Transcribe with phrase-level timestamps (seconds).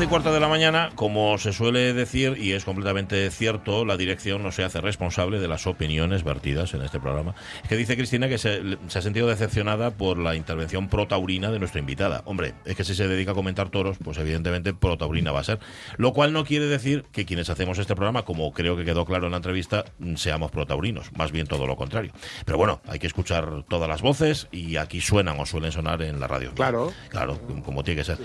[0.00, 3.98] 12 y cuarto de la mañana, como se suele decir, y es completamente cierto, la
[3.98, 7.34] dirección no se hace responsable de las opiniones vertidas en este programa.
[7.62, 11.58] Es que dice Cristina que se, se ha sentido decepcionada por la intervención pro-taurina de
[11.58, 12.22] nuestra invitada.
[12.24, 15.58] Hombre, es que si se dedica a comentar toros, pues evidentemente pro-taurina va a ser.
[15.98, 19.26] Lo cual no quiere decir que quienes hacemos este programa, como creo que quedó claro
[19.26, 19.84] en la entrevista,
[20.16, 21.12] seamos pro-taurinos.
[21.14, 22.12] Más bien todo lo contrario.
[22.46, 26.20] Pero bueno, hay que escuchar todas las voces y aquí suenan o suelen sonar en
[26.20, 26.52] la radio.
[26.54, 26.90] Claro.
[27.10, 28.16] Claro, como tiene que ser.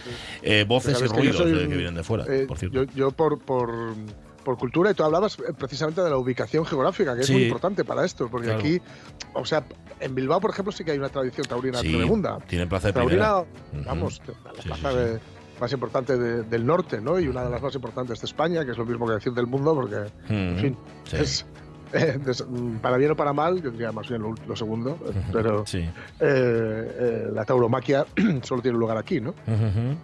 [0.42, 2.84] Eh, voces y ruidos que vienen de fuera, eh, por cierto.
[2.84, 3.70] Yo, yo por, por,
[4.44, 7.84] por cultura, y tú hablabas eh, precisamente de la ubicación geográfica, que es muy importante
[7.84, 8.60] para esto, porque Claro.
[8.62, 8.82] aquí,
[9.34, 9.64] o sea,
[10.00, 12.38] en Bilbao, por ejemplo, sí que hay una tradición taurina Sí, tremenda.
[12.48, 13.86] tienen plaza de Taurina, primera.
[13.94, 15.20] vamos, la Sí, plaza de-
[15.60, 17.18] más importante de- del norte, ¿no?
[17.18, 19.48] Y una de las más importantes de España, que es lo mismo que decir del
[19.48, 19.96] mundo, porque,
[20.28, 20.78] en fin,
[21.14, 21.46] es.
[21.94, 22.20] eh,
[22.50, 24.98] mm, para bien o para mal, yo diría más bien lo, lo segundo,
[25.32, 25.78] pero Sí.
[25.78, 28.06] eh, eh, la tauromaquia
[28.44, 29.34] solo tiene lugar aquí, ¿no?
[29.46, 29.98] Sí,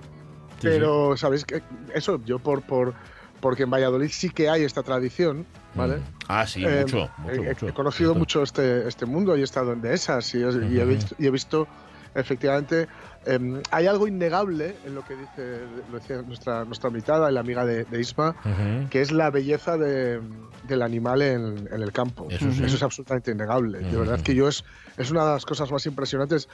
[0.61, 1.61] Pero, ¿sabéis que
[1.93, 2.93] Eso, yo por, por
[3.39, 5.45] porque en Valladolid sí que hay esta tradición.
[5.73, 5.97] ¿vale?
[5.97, 6.03] Mm.
[6.27, 7.73] Ah, sí, Eh, mucho, mucho, he, he mucho.
[7.73, 11.15] conocido mucho este, este mundo y he estado en dehesas y, he- y he, visto,
[11.17, 11.67] y he visto,
[12.13, 12.87] efectivamente,
[13.25, 17.39] em, hay algo innegable en lo que dice, lo decía nuestra, nuestra invitada y la
[17.39, 18.89] amiga de, de Isma, Ujú.
[18.89, 20.21] que es la belleza de-
[20.63, 22.27] del animal en, en el campo.
[22.29, 22.63] Eso sí.
[22.63, 23.79] es absolutamente innegable.
[23.79, 23.99] De Ujú.
[23.99, 24.63] verdad que yo es,
[24.97, 26.47] es una de las cosas más impresionantes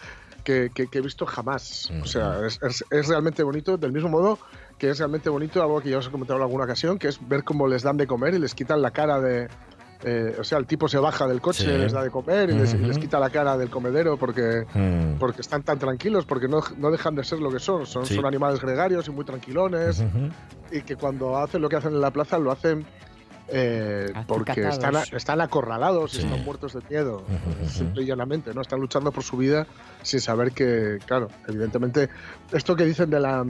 [0.43, 1.89] que, que- que he visto jamás.
[1.91, 2.01] Ujú.
[2.03, 4.39] O sea, es, es- es realmente bonito, del mismo modo
[4.77, 7.17] que es realmente bonito, algo que ya os he comentado en alguna ocasión, que es
[7.27, 9.47] ver cómo les dan de comer y les quitan la cara de...
[10.03, 11.69] eh, o sea, el tipo se baja del coche, Sí.
[11.69, 12.85] les da de comer y les, y Ujú.
[12.87, 15.17] les quita la cara del comedero porque, Mm.
[15.17, 17.85] porque están tan tranquilos, porque no, no dejan de ser lo que son.
[17.85, 18.15] Son, Sí.
[18.15, 20.03] son animales gregarios y muy tranquilones
[20.71, 22.85] y que cuando hacen lo que hacen en la plaza lo hacen
[23.49, 27.69] eh, porque están, están acorralados y están muertos de miedo, ujú.
[27.69, 28.59] simple y llanamente, ¿no?
[28.61, 29.65] Están luchando por su vida
[30.01, 32.09] sin saber que, claro, evidentemente,
[32.51, 33.45] esto que dicen de la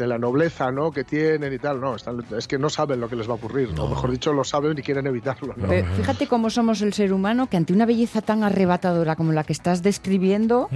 [0.00, 0.90] de la nobleza, ¿no?
[0.90, 3.36] Que tienen y tal, no, están- es que no saben lo que les va a
[3.36, 3.84] ocurrir, No.
[3.84, 5.68] o mejor dicho, lo saben y quieren evitarlo, ¿no?
[5.68, 9.44] Pero fíjate cómo somos el ser humano, que ante una belleza tan arrebatadora como la
[9.44, 10.68] que estás describiendo,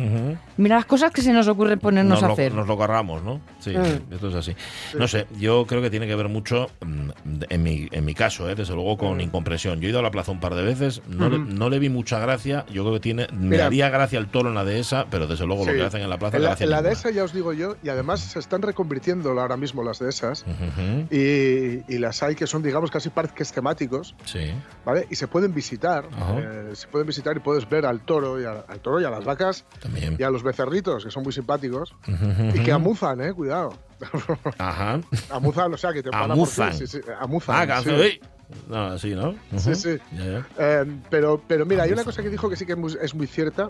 [0.57, 2.53] mira las cosas que se nos ocurre ponernos nos a lo, hacer.
[2.55, 3.41] nos lo cargamos, ¿no?
[3.59, 4.13] Sí, Mm.
[4.15, 4.55] esto es así.
[4.99, 7.11] No sé, yo creo que tiene que ver mucho, mm,
[7.49, 8.55] en mi, en mi caso, ¿eh?
[8.55, 8.99] desde luego, Mm.
[8.99, 9.81] con incomprensión.
[9.81, 11.89] Yo he ido a la plaza un par de veces, no, le, no le vi
[11.89, 12.67] mucha gracia.
[12.73, 15.65] Yo creo que tiene, me haría gracia el toro en la dehesa, pero desde luego
[15.65, 16.89] lo que hacen en la plaza En la, gracia en la ninguna.
[16.91, 21.07] dehesa ya os digo yo, y además se están reconvirtiendo ahora mismo las dehesas, Ujú.
[21.15, 24.53] y, y las hay que son, digamos, casi parques temáticos, Sí.
[24.85, 25.07] ¿vale?
[25.11, 26.39] Y se pueden visitar, Ajá.
[26.39, 29.11] eh, se pueden visitar y puedes ver al toro y a- al toro y a
[29.11, 30.17] las vacas También.
[30.19, 32.57] y a los becerritos, que son muy simpáticos, Ujú.
[32.57, 33.75] y que amuzan, eh, cuidado.
[34.59, 35.01] Ajá.
[35.31, 36.71] Amuzan, o sea, que te Amuzan.
[36.71, 37.71] por sí, sí, amuzan.
[37.71, 38.21] Ah, sí.
[38.69, 39.35] No, así, ¿no?
[39.57, 39.97] Sí, sí.
[40.13, 40.47] Ya, ya.
[40.59, 42.13] Eh, pero, pero mira, hay una Amuzan.
[42.13, 43.69] cosa que dijo que sí que es muy, es muy cierta,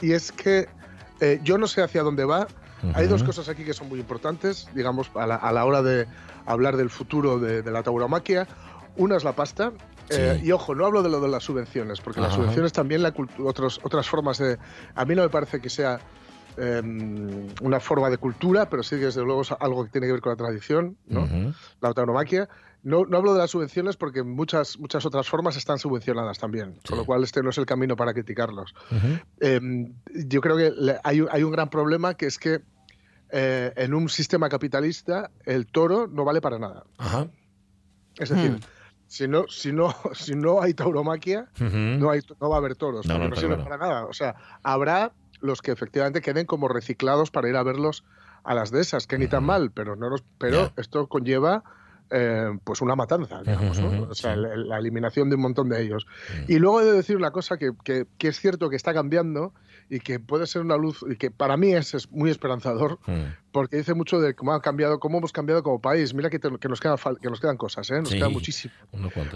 [0.00, 0.68] y es que
[1.20, 2.46] eh, yo no sé hacia dónde va.
[2.94, 6.06] Hay dos cosas aquí que son muy importantes, digamos, a la, a la hora de
[6.46, 8.46] hablar del futuro de, de la tauromaquia.
[8.96, 9.72] Una es la pasta.
[10.10, 10.46] eh, Sí.
[10.48, 13.80] y ojo, no hablo de lo de las subvenciones, porque las subvenciones también, la otros,
[13.82, 14.58] otras formas de...
[14.94, 16.00] A mí no me parece que sea
[16.56, 20.12] em, una forma de cultura, pero sí que desde luego es algo que tiene que
[20.12, 21.22] ver con la tradición, ¿no?
[21.22, 21.54] Ujú.
[21.80, 22.48] la tauromaquia.
[22.82, 26.88] No, no hablo de las subvenciones porque muchas, muchas otras formas están subvencionadas también, Sí.
[26.90, 28.74] con lo cual este no es el camino para criticarlos.
[28.90, 29.20] Ujú.
[29.40, 29.94] Em,
[30.26, 30.72] yo creo que
[31.04, 32.60] hay, hay un gran problema que es que
[33.32, 36.84] eh, en un sistema capitalista el toro no vale para nada.
[36.98, 37.26] Ajá.
[38.18, 38.60] Es decir, Hmm.
[39.06, 43.06] si, no, si, no, si no hay tauromaquia, no, hay, no va a haber toros,
[43.06, 44.04] No, no, no, sirve para nada.
[44.06, 48.04] O sea, habrá los que efectivamente queden como reciclados para ir a verlos
[48.44, 51.62] a las dehesas, que ni tan mal, pero, no nos, pero esto conlleva
[52.10, 54.02] eh, pues una matanza, digamos, ¿no?
[54.10, 56.06] O sea, la, la eliminación de un montón de ellos.
[56.48, 59.54] Y luego he de decir una cosa que, que- que es cierto que está cambiando
[59.94, 63.34] y que puede ser una luz y que para mí es, es muy esperanzador Mm.
[63.52, 66.14] porque dice mucho de cómo ha cambiado, cómo hemos cambiado como país.
[66.14, 67.98] Mira que, te- que nos, quedan, fal- que nos quedan cosas, ¿eh?
[68.00, 68.16] nos Sí.
[68.16, 68.72] quedan muchísimo.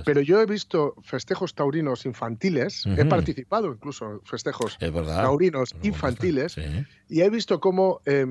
[0.07, 4.79] Pero yo he visto festejos taurinos infantiles, he participado incluso en festejos
[5.27, 6.63] taurinos infantiles Sí.
[7.11, 8.25] y he visto cómo eh,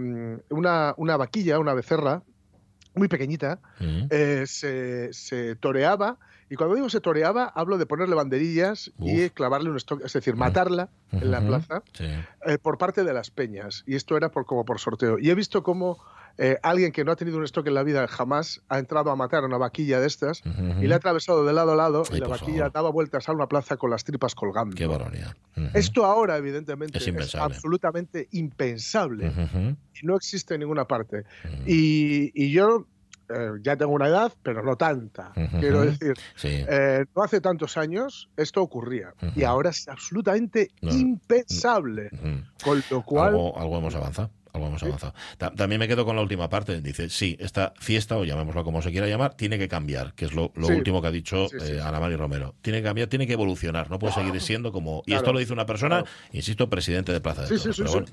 [0.49, 2.23] una, una vaquilla, una becerra,
[2.95, 4.07] muy pequeñita, Mm.
[4.09, 6.17] eh, se, se toreaba.
[6.49, 10.35] Y cuando digo se toreaba, hablo de ponerle banderillas y clavarle un stock, es decir,
[10.35, 12.05] matarla en la plaza Sí.
[12.45, 13.83] eh, por parte de las peñas.
[13.87, 15.17] Y esto era por, como por sorteo.
[15.17, 15.97] Y he visto cómo
[16.37, 19.15] eh, alguien que no ha tenido un stock en la vida jamás ha entrado a
[19.15, 20.41] matar a una vaquilla de estas
[20.81, 22.71] y le ha atravesado de lado a lado Ay, y la vaquilla favor.
[22.73, 24.75] daba vueltas a una plaza con las tripas colgando.
[24.75, 24.85] Qué.
[24.87, 25.69] Ujú.
[25.73, 29.31] Esto ahora, evidentemente, Es absolutamente impensable
[30.01, 31.23] y no existe en ninguna parte.
[31.65, 32.87] Y, y yo
[33.29, 35.31] eh, ya tengo una edad, pero no tanta.
[35.59, 36.63] Quiero decir, Sí.
[36.67, 40.91] eh, no hace tantos años esto ocurría y ahora es absolutamente No.
[40.91, 42.09] impensable.
[42.63, 44.29] Con lo cual, algo, algo hemos avanzado.
[44.55, 45.13] Algo hemos avanzado.
[45.37, 46.81] Ta- También me quedo con la última parte.
[46.81, 50.33] Dice, sí, esta fiesta, o llamémosla como se quiera llamar, tiene que cambiar, que es
[50.33, 50.73] lo, lo Sí.
[50.73, 51.81] último que ha dicho Sí, sí, eh.
[51.81, 52.55] Ana Mari Romero.
[52.61, 55.01] Tiene que cambiar, tiene que evolucionar, no puede seguir siendo como...
[55.05, 56.11] Y Claro, esto lo dice una persona, claro.
[56.31, 57.91] insisto, presidente de Plaza de Toros.
[57.91, 58.05] bueno.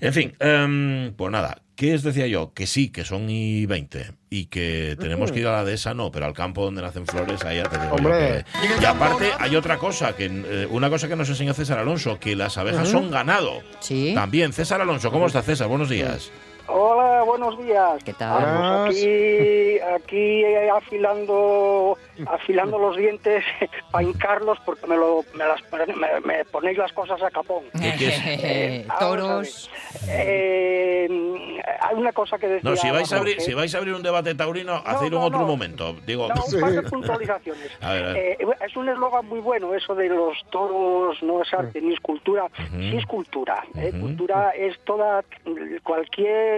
[0.00, 2.52] En fin, em, pues nada, ¿qué os decía yo?
[2.54, 6.10] Que sí, que son y 20 y que tenemos que ir a la dehesa, no,
[6.10, 8.44] pero al campo donde nacen flores, ahí ya te digo Hombre.
[8.62, 12.18] que- Y aparte hay otra cosa, que eh, una cosa que nos enseñó César Alonso,
[12.18, 13.62] que las abejas son ganado.
[13.80, 14.12] Sí.
[14.14, 15.62] También, César Alonso, ¿cómo está Céss?
[15.66, 16.30] Buenos días.
[16.66, 18.02] Hola, buenos días.
[18.04, 18.42] ¿Qué tal?
[18.42, 23.44] Ah, pues aquí, aquí eh, afilando, afilando los dientes
[23.90, 25.60] para hincarlos porque me, lo, me, las,
[25.94, 27.64] me, me ponéis las cosas a capón.
[27.82, 29.70] Eh, a Toros.
[30.08, 31.06] Eh,
[31.80, 32.70] hay una cosa que decía.
[32.70, 35.26] No, si vais a abrir, si vais a abrir un debate taurino, hacedlo en no,
[35.26, 35.46] otro no.
[35.46, 35.94] momento.
[36.06, 37.70] Digo, No, un par de puntualizaciones.
[37.82, 38.16] A ver, a ver.
[38.16, 42.00] Eh, es un eslogan muy bueno eso de los toros no es arte ni es
[42.00, 42.46] cultura.
[42.70, 43.64] Sí es cultura.
[43.76, 43.90] ¿eh?
[43.92, 44.00] Ujú.
[44.00, 45.22] Cultura es toda
[45.82, 46.53] cualquier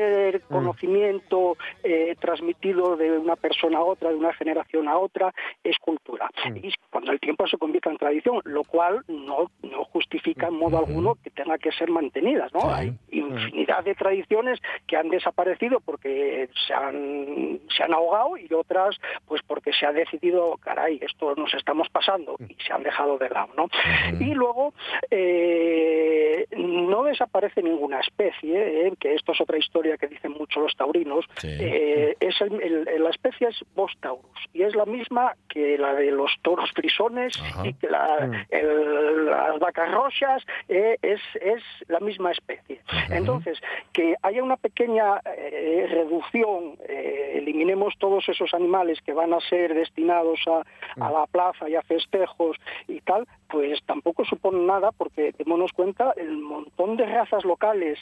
[0.48, 5.32] conocimiento eh, transmitido de una persona a otra, de una generación a otra,
[5.62, 6.31] es cultura.
[6.62, 10.78] Y cuando el tiempo se convierte en tradición, lo cual no, no justifica en modo
[10.78, 12.52] alguno que tenga que ser mantenidas.
[12.52, 12.70] ¿no?
[12.70, 18.96] Hay infinidad de tradiciones que han desaparecido porque se han, se han ahogado y otras
[19.26, 23.28] pues porque se ha decidido, caray, esto nos estamos pasando y se han dejado de
[23.28, 23.52] lado.
[23.56, 23.69] ¿no?
[24.20, 24.72] Y luego
[25.10, 28.92] eh, no desaparece ninguna especie, ¿eh?
[28.99, 31.48] que esto es otra historia que dicen mucho los taurinos, Sí.
[31.60, 35.94] eh, es el- el- la especie es Bos taurus y es la misma que la
[35.94, 37.66] de los toros frisones Ajá.
[37.66, 42.80] y que la- el- las vacas rojas eh, es, es la misma especie.
[43.10, 43.58] Entonces,
[43.92, 49.74] que haya una pequeña eh, reducción, eh, eliminemos todos esos animales que van a ser
[49.74, 50.62] destinados a,
[51.04, 52.56] a la plaza y a festejos
[52.88, 57.98] y tal, pues tampoco supone nada porque démonos cuenta el montón de razas locales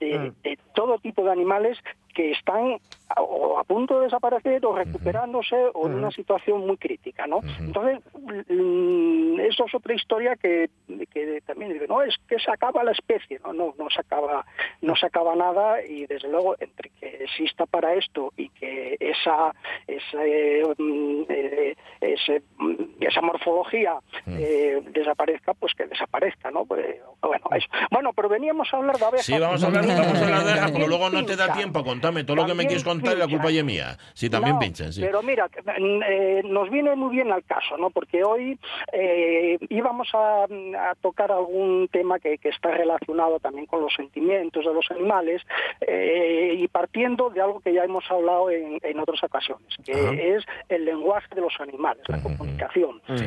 [0.00, 1.78] de, de todo tipo de animales
[2.16, 2.78] que están
[3.14, 7.40] a- o a punto de desaparecer o recuperándose o en una situación muy crítica, ¿no?
[7.60, 8.00] Entonces,
[8.48, 10.70] mm, eso es otra historia que,
[11.12, 14.44] que también dice, no, es que se acaba la especie, no, no, no se acaba,
[14.80, 19.52] no se acaba nada y desde luego entre que exista para esto y que esa,
[19.86, 23.96] esa, eh, mm, eh, ese, mm, esa morfología
[24.26, 26.64] eh, desaparezca, pues que desaparezca, ¿no?
[26.64, 27.68] Pues, bueno, eso.
[27.90, 29.26] Bueno, pero veníamos a hablar de abejas.
[29.26, 31.52] Sí, vamos a hablar, vamos a hablar de abejas, pero También luego no te da
[31.52, 31.84] tiempo.
[32.06, 33.56] Contame todo lo que me quieres contar y la culpa pinchan.
[33.58, 33.96] es mía.
[34.14, 35.00] Sí, también No, pinchan, sí.
[35.00, 37.90] Pero mira, mm, eh, nos viene muy bien al caso, ¿no?
[37.90, 38.58] Porque hoy
[38.92, 44.64] eh, íbamos a, a tocar algún tema que, que está relacionado también con los sentimientos
[44.64, 45.42] de los animales
[45.80, 50.12] eh, y partiendo de algo que ya hemos hablado en, en otras ocasiones, que Ajá.
[50.14, 53.02] es el lenguaje de los animales, la comunicación.
[53.16, 53.24] Sí.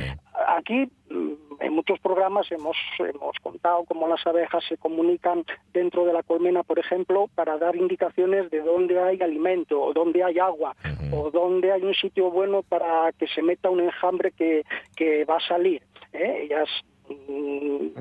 [0.48, 6.24] Aquí en muchos programas hemos, hemos contado cómo las abejas se comunican dentro de la
[6.24, 10.76] colmena, por ejemplo, para dar indicaciones de dónde hay alimento o dónde hay agua
[11.12, 14.64] o dónde hay un sitio bueno para que se meta un enjambre que,
[14.96, 15.82] que va a salir.
[16.14, 16.44] ¿eh?
[16.44, 16.99] Ellas mm,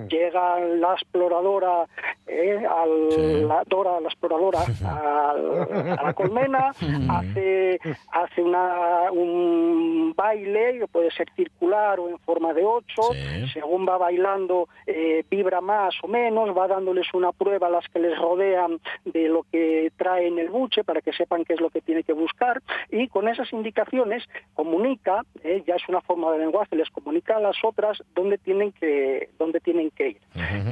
[0.08, 1.86] llega la exploradora,
[2.26, 3.42] eh, al- Sí.
[3.44, 6.72] la Dora, la exploradora, al- a la colmena,
[7.10, 7.78] hace,
[8.12, 13.48] hace una, un baile, puede ser circular o en forma de ocho, Sí.
[13.52, 17.98] según va bailando eh, vibra más o menos, va dándoles una prueba a las que
[17.98, 21.70] les rodean de lo que trae en el buche para que sepan qué es lo
[21.70, 22.62] que tiene que buscar.
[22.90, 24.24] Y con esas indicaciones
[24.54, 28.72] comunica, eh, ya es una forma de lenguaje, les comunica a las otras dónde tienen
[28.72, 30.20] que dónde, dónde tienen que ir.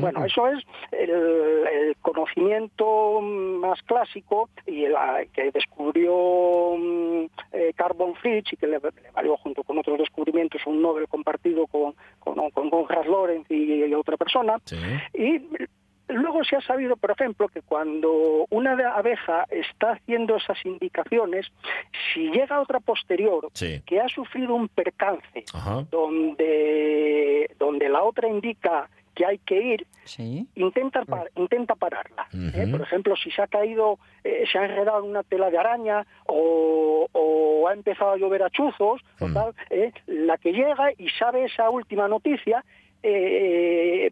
[0.00, 7.73] Bueno, eso es el, el conocimiento más clásico y el ah, que descubrió mm, eh,
[7.75, 11.95] Carbon Fritz y que le, le valió junto con otros descubrimientos un Nobel compartido con,
[12.21, 12.71] con, con
[13.06, 14.59] Lorenz y, y otra persona.
[14.64, 14.76] Sí.
[15.14, 15.40] Y
[16.08, 21.46] luego se ha sabido, por ejemplo, que cuando una abeja está haciendo esas indicaciones,
[22.12, 23.82] si llega otra posterior Sí.
[23.86, 25.84] que ha sufrido un percance Ajá.
[25.90, 30.46] donde, donde la otra indica que hay que ir, Sí.
[30.56, 32.26] intenta, par- intenta pararla.
[32.54, 32.68] ¿eh?
[32.70, 36.06] Por ejemplo, si se ha caído, eh, se ha enredado en una tela de araña
[36.26, 39.34] o, o ha empezado a llover a chuzos, o Mm.
[39.34, 39.90] tal, ¿eh?
[40.06, 42.62] la que llega y sabe esa última noticia,
[43.02, 44.10] eh,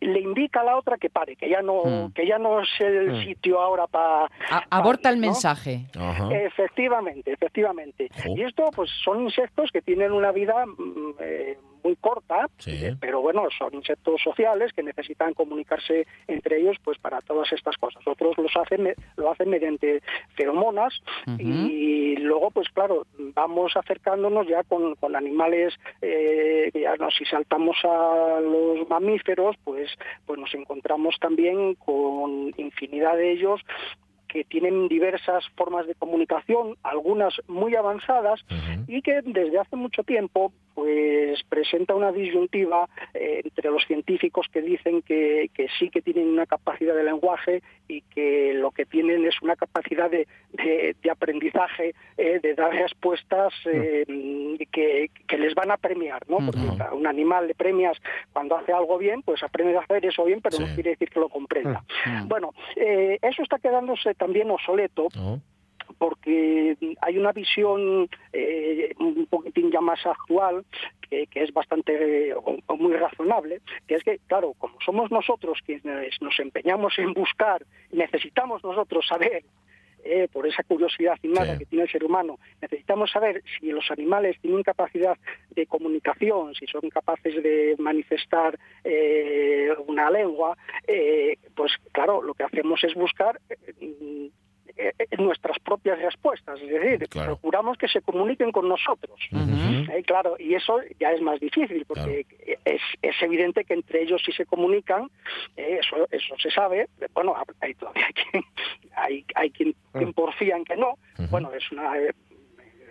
[0.00, 2.12] le indica a la otra que pare, que ya no, Mm.
[2.12, 3.24] que ya no es el Mm.
[3.24, 4.30] sitio ahora para...
[4.70, 5.86] Aborta el mensaje.
[5.98, 6.28] Ajá.
[6.32, 8.08] Efectivamente, efectivamente.
[8.34, 12.84] Y esto, pues, son insectos que tienen una vida mm, eh, muy corta, Sí.
[12.84, 17.76] eh, pero bueno, son insectos sociales que necesitan comunicarse entre ellos, pues, para todas estas
[17.76, 18.06] cosas.
[18.06, 20.02] Otros los hacen, lo hacen mediante
[20.34, 20.92] feromonas
[21.38, 27.76] y luego, pues, claro, vamos acercándonos ya con, con animales, eh, ya no, si saltamos
[27.84, 29.90] a los mamíferos, pues,
[30.26, 33.60] pues nos encontramos también con infinidad de ellos
[34.32, 38.40] que tienen diversas formas de comunicación, algunas muy avanzadas,
[38.86, 44.62] y que desde hace mucho tiempo pues presenta una disyuntiva eh, entre los científicos que
[44.62, 49.24] dicen que, que sí que tienen una capacidad de lenguaje y que lo que tienen
[49.26, 54.04] es una capacidad de, de- de aprendizaje, eh, de dar respuestas eh,
[54.70, 56.38] que, que les van a premiar, ¿no?
[56.44, 57.96] Porque a un animal le premias
[58.32, 60.64] cuando hace algo bien, pues aprende a hacer eso bien, pero Sí.
[60.64, 61.82] no quiere decir que lo comprenda.
[62.06, 62.28] Mm.
[62.28, 65.40] Bueno, eh, eso está quedándose también obsoleto ¿No?
[65.98, 70.64] Porque hay una visión eh, un poquitín ya más actual
[71.08, 75.58] que, que es bastante o- o muy razonable, que es que, claro, como somos nosotros
[75.64, 79.42] quienes nos empeñamos en buscar, necesitamos nosotros saber
[80.02, 81.58] eh, por esa curiosidad innata Sí.
[81.58, 85.14] que tiene el ser humano, necesitamos saber si los animales tienen capacidad
[85.50, 90.56] de comunicación, si son capaces de manifestar eh, una lengua,
[90.88, 94.30] eh, pues claro, lo que hacemos es buscar eh,
[95.18, 97.32] nuestras propias respuestas, es decir, Claro.
[97.36, 99.18] procuramos que se comuniquen con nosotros.
[99.32, 102.26] Eh, claro, y eso ya es más difícil, porque
[102.64, 105.10] es, es evidente que entre ellos sí se comunican,
[105.56, 108.44] eh, eso, eso se sabe, bueno, hay todavía quien,
[108.96, 110.94] hay, hay quien, quien porfía en que no,
[111.30, 111.98] bueno, es una...
[111.98, 112.12] eh,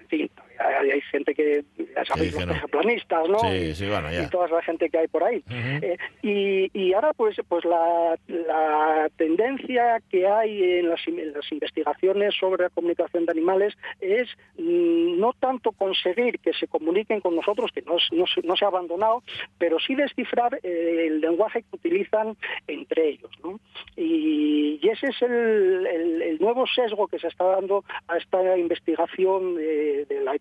[0.01, 1.63] en fin, hay, hay gente que,
[1.96, 2.54] ya sabéis, los no.
[2.54, 3.39] terraplanistas, ¿no?
[3.39, 4.24] Sí, sí, bueno, ya.
[4.24, 5.44] Y toda la gente que hay por ahí.
[5.50, 11.51] Eh, y, y ahora pues pues la, la tendencia que hay en las, en las
[11.51, 17.36] investigaciones sobre la comunicación de animales es mm, no tanto conseguir que se comuniquen con
[17.36, 19.24] nosotros, que no, no, se, no se ha abandonado,
[19.58, 22.36] pero sí descifrar eh, el lenguaje que utilizan
[22.68, 23.32] entre ellos.
[23.44, 23.60] ¿no?
[23.96, 28.58] Y, y ese es el, el- el nuevo sesgo que se está dando a esta
[28.58, 30.36] investigación de, de la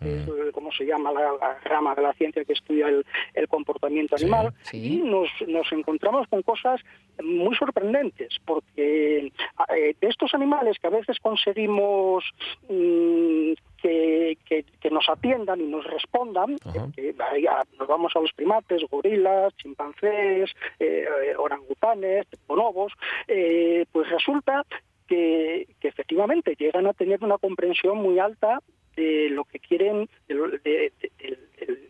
[0.00, 3.04] que es eh, como se llama la, la rama de la ciencia que estudia el,
[3.34, 4.94] el comportamiento animal, Sí.
[4.94, 6.80] y nos, nos encontramos con cosas
[7.22, 9.32] muy sorprendentes, porque
[9.74, 12.24] eh, de estos animales que a veces conseguimos
[12.68, 16.86] mm, que, que- que nos atiendan y nos respondan, Ajá.
[16.94, 17.14] que
[17.78, 22.92] nos vamos a los primates, gorilas, chimpancés, eh, eh, orangutanes, bonobos,
[23.28, 24.64] eh, pues resulta
[25.08, 28.60] que, que efectivamente llegan a tener una comprensión muy alta
[28.96, 30.34] de lo que quieren, de,
[30.64, 30.92] de-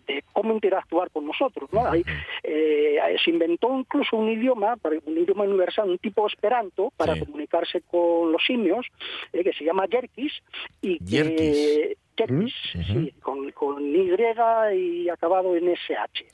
[0.07, 1.71] de- cómo interactuar con nosotros.
[1.73, 1.87] ¿no?
[1.87, 2.03] Hay,
[2.43, 7.21] eh, se inventó incluso un idioma, un idioma universal, un tipo esperanto, para Sí.
[7.21, 8.87] comunicarse con los simios,
[9.33, 10.33] eh, que se llama yerkis,
[10.81, 11.05] y que...
[11.05, 11.97] Yerkis.
[12.17, 12.83] Yerkis, Ujú.
[12.85, 14.11] sí, con, con Y
[14.75, 16.25] y acabado en SH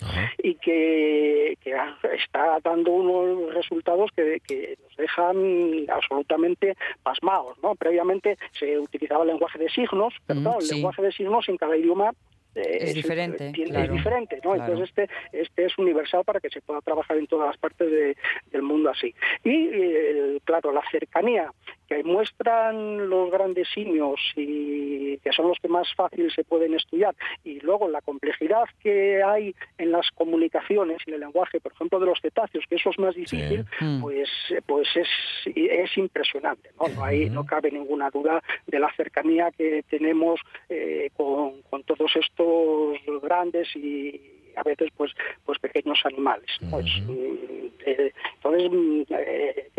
[0.43, 1.75] y que, que
[2.17, 7.57] está dando unos resultados que, que nos dejan absolutamente pasmados.
[7.63, 7.75] ¿no?
[7.75, 11.77] Previamente se utilizaba el lenguaje de signos, pero Mm, el lenguaje de signos en cada
[11.77, 12.13] idioma
[12.55, 14.55] Es diferente, tiene- claro, es diferente, ¿no?
[14.55, 14.73] claro.
[14.73, 18.17] Entonces este, este es universal para que se pueda trabajar en todas las partes de-
[18.51, 19.15] del mundo así.
[19.45, 21.53] Y eh, claro, la cercanía
[21.89, 27.15] que muestran los grandes simios y que son los que más fácil se pueden estudiar
[27.45, 31.99] y luego la complejidad que hay en las comunicaciones y en el lenguaje, por ejemplo,
[31.99, 34.01] de los cetáceos, que eso es más difícil, Mm.
[34.03, 34.29] pues
[34.67, 35.09] pues es
[35.55, 36.89] es impresionante, ¿no?
[36.89, 42.15] No hay no cabe ninguna duda de la cercanía que tenemos eh, con, con todos
[42.17, 42.48] estos
[43.23, 44.21] grandes y
[44.57, 45.13] a veces pues
[45.45, 46.79] pues pequeños animales ¿no?
[46.79, 49.71] Mm, eh, entonces eh,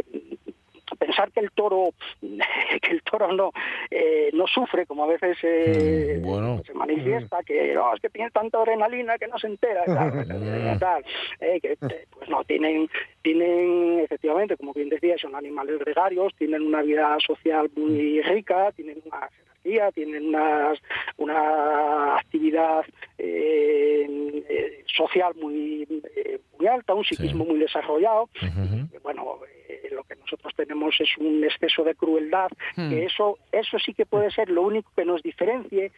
[1.00, 1.90] pensar que el toro,
[2.22, 3.52] que el toro no,
[3.90, 6.62] eh, no sufre, como a veces eh, Mm, bueno.
[6.66, 10.28] se manifiesta, que no, es que tiene tanta adrenalina que no se entera, tal,
[10.80, 11.06] tal,
[11.40, 12.90] eh, que, eh, pues no, tienen,
[13.22, 19.02] tienen efectivamente, como bien decía, son animales gregarios, tienen una vida social muy rica, tienen
[19.06, 20.80] una jerarquía, tienen unas,
[21.18, 22.86] una actividad
[23.18, 28.30] eh, eh, social muy, eh, muy alta, un psiquismo muy desarrollado.
[28.42, 29.00] Ujú.
[29.04, 32.90] Bueno, eh, lo que nosotros tenemos es un exceso de crueldad, Hmm.
[32.90, 35.92] que eso, eso sí que puede ser lo único que nos diferencie,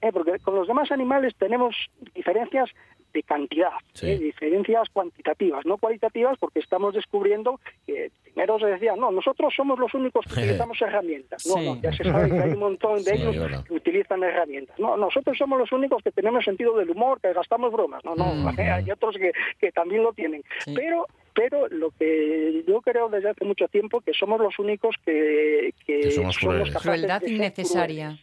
[0.00, 1.74] eh, porque con los demás animales tenemos
[2.14, 2.70] diferencias
[3.12, 4.10] de cantidad, Sí.
[4.10, 9.78] eh, diferencias cuantitativas, no cualitativas, porque estamos descubriendo que primero se decía, no, nosotros somos
[9.78, 11.44] los únicos que utilizamos herramientas.
[11.46, 11.64] No, Sí.
[11.64, 14.78] no, ya se sabe que hay un montón de Sí, ellos que utilizan herramientas.
[14.78, 18.04] No, nosotros somos los únicos que tenemos sentido del humor, que gastamos bromas.
[18.04, 18.48] No, no, Mm.
[18.58, 20.42] hay otros que, que también lo tienen.
[20.74, 21.06] Pero
[21.38, 26.00] pero lo que yo creo desde hace mucho tiempo que somos los únicos que, que
[26.00, 28.18] Que somos capaces Crueldad de innecesaria.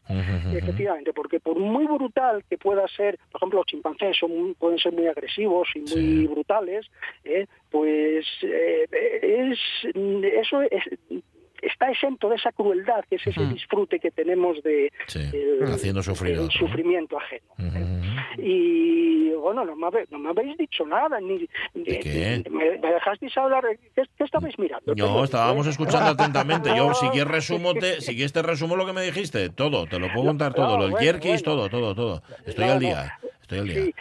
[0.53, 4.79] Efectivamente, porque por muy brutal que pueda ser, por ejemplo, los chimpancés son muy- pueden
[4.79, 6.27] ser muy agresivos y muy Sí.
[6.27, 6.85] brutales,
[7.23, 8.85] eh, pues eh,
[9.21, 9.59] es
[10.43, 11.23] eso es-
[11.65, 16.01] está exento de esa crueldad, que es ese disfrute que tenemos de Sí, el- haciendo
[16.03, 16.67] sufrir a el otro, ¿no?
[16.67, 17.45] sufrimiento ajeno.
[17.57, 18.41] Ujú.
[18.41, 22.43] Y bueno, no me, habe- no me habéis dicho nada, ni, ni- qué?
[22.49, 23.63] Me, me dejasteis hablar,
[23.95, 24.93] ¿qué, qué estabais mirando?
[24.95, 25.71] No, estábamos ¿eh?
[25.71, 26.75] escuchando atentamente.
[26.75, 29.49] Yo, si quieres, resumo, te, si quieres, te resumo lo que me dijiste.
[29.49, 30.77] Todo, te lo puedo contar todo.
[30.77, 31.67] no, Los bueno, jerkis, bueno.
[31.67, 32.23] todo, todo, todo.
[32.45, 32.87] Estoy No, al no.
[32.87, 33.19] día.
[33.41, 33.83] Estoy al día.
[33.85, 33.93] Sí.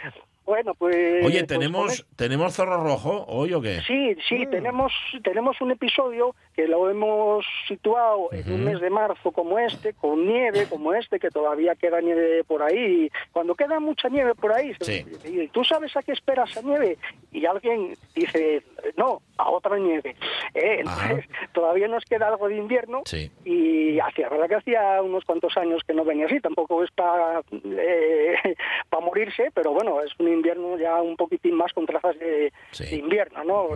[0.45, 0.95] Bueno, pues...
[1.25, 3.81] Oye, pues ¿tenemos, ¿tenemos zorro rojo hoy o qué?
[3.87, 4.93] Sí, sí, tenemos,
[5.23, 10.25] tenemos un episodio que lo hemos situado en un mes de marzo como este, con
[10.25, 13.09] nieve como este, que todavía queda nieve por ahí.
[13.31, 15.05] Cuando queda mucha nieve por ahí, Sí.
[15.25, 16.97] y tú sabes a qué espera esa nieve,
[17.31, 18.63] y alguien dice,
[18.95, 20.15] no, a otra nieve.
[20.53, 23.29] Eh, entonces, todavía nos queda algo de invierno, Sí.
[23.43, 27.41] y hacía, verdad que hacía unos cuantos años que no venía así, tampoco es para
[29.01, 32.85] morirse, pero bueno, es un invierno ya un poquitín más con trazas de, Sí.
[32.89, 33.67] de invierno, ¿no?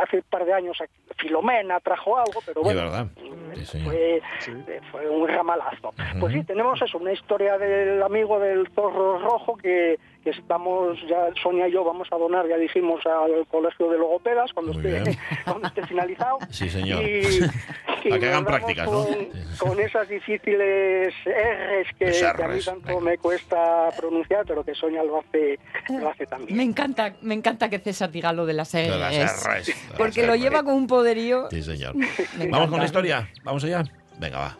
[0.00, 0.78] Hace un par de años
[1.18, 3.06] Filomena trajo algo, pero bueno, verdad.
[3.54, 3.80] Sí, sí.
[3.84, 5.94] fue, eh, fue un ramalazo.
[6.18, 9.96] Pues sí, tenemos eso, una historia del amigo del zorro rojo que
[10.30, 14.72] estamos, ya Sonia y yo vamos a donar, ya dijimos, al colegio de logopedas cuando,
[14.72, 15.18] Muy esté, bien.
[15.44, 16.38] cuando esté finalizado.
[16.50, 17.02] Sí, señor.
[17.02, 17.40] Y,
[18.08, 19.04] Para que hagan prácticas, ¿no?
[19.04, 19.28] con, sí.
[19.58, 23.00] con esas difíciles R's que, a mí tanto venga.
[23.00, 25.58] me cuesta pronunciar, pero que Sonia lo hace,
[25.88, 26.60] lo hace Me también.
[26.60, 30.36] encanta, me encanta que César diga lo de las De las R's, Porque las lo
[30.36, 31.48] lleva con un poderío.
[31.50, 31.94] Sí, señor.
[32.38, 33.28] Me Vamos con la historia.
[33.42, 33.82] Vamos allá.
[34.18, 34.58] Venga, va.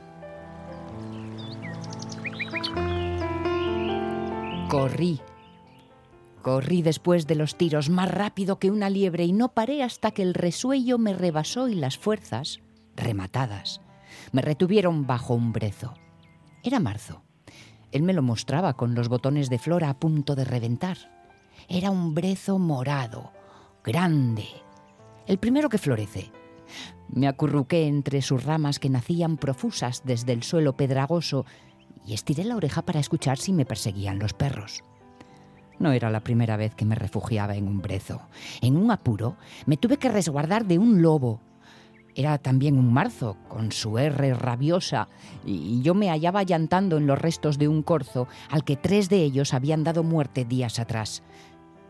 [4.68, 5.20] Corrí.
[6.46, 10.22] Corrí después de los tiros más rápido que una liebre y no paré hasta que
[10.22, 12.60] el resuello me rebasó y las fuerzas,
[12.94, 13.80] rematadas,
[14.30, 15.94] me retuvieron bajo un brezo.
[16.62, 17.24] Era marzo.
[17.90, 20.98] Él me lo mostraba con los botones de flora a punto de reventar.
[21.68, 23.32] Era un brezo morado,
[23.84, 24.46] grande,
[25.26, 26.30] el primero que florece.
[27.08, 31.44] Me acurruqué entre sus ramas que nacían profusas desde el suelo pedragoso
[32.06, 34.84] y estiré la oreja para escuchar si me perseguían los perros.
[35.78, 38.22] No era la primera vez que me refugiaba en un brezo.
[38.62, 39.36] En un apuro
[39.66, 41.40] me tuve que resguardar de un lobo.
[42.14, 45.08] Era también un marzo, con su R rabiosa,
[45.44, 49.22] y yo me hallaba llantando en los restos de un corzo al que tres de
[49.22, 51.22] ellos habían dado muerte días atrás,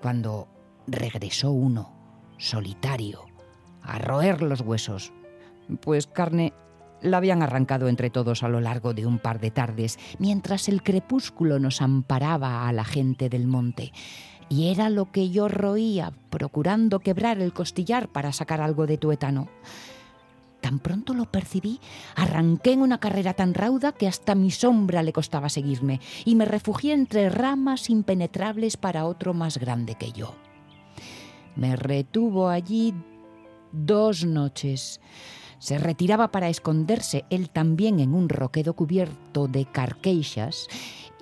[0.03, 0.49] cuando
[0.88, 1.92] regresó uno,
[2.38, 3.27] solitario,
[3.83, 5.12] a roer los huesos,
[5.81, 6.53] pues carne
[7.03, 10.83] la habían arrancado entre todos a lo largo de un par de tardes, mientras el
[10.83, 13.93] crepúsculo nos amparaba a la gente del monte.
[14.49, 19.49] Y era lo que yo roía, procurando quebrar el costillar para sacar algo de tuétano.
[20.61, 21.81] Tan pronto lo percibí,
[22.15, 26.45] arranqué en una carrera tan rauda que hasta mi sombra le costaba seguirme, y me
[26.45, 30.35] refugié entre ramas impenetrables para otro más grande que yo.
[31.57, 32.95] Me retuvo allí
[33.73, 35.01] dos noches.
[35.59, 40.69] Se retiraba para esconderse él también en un roquedo cubierto de carqueixas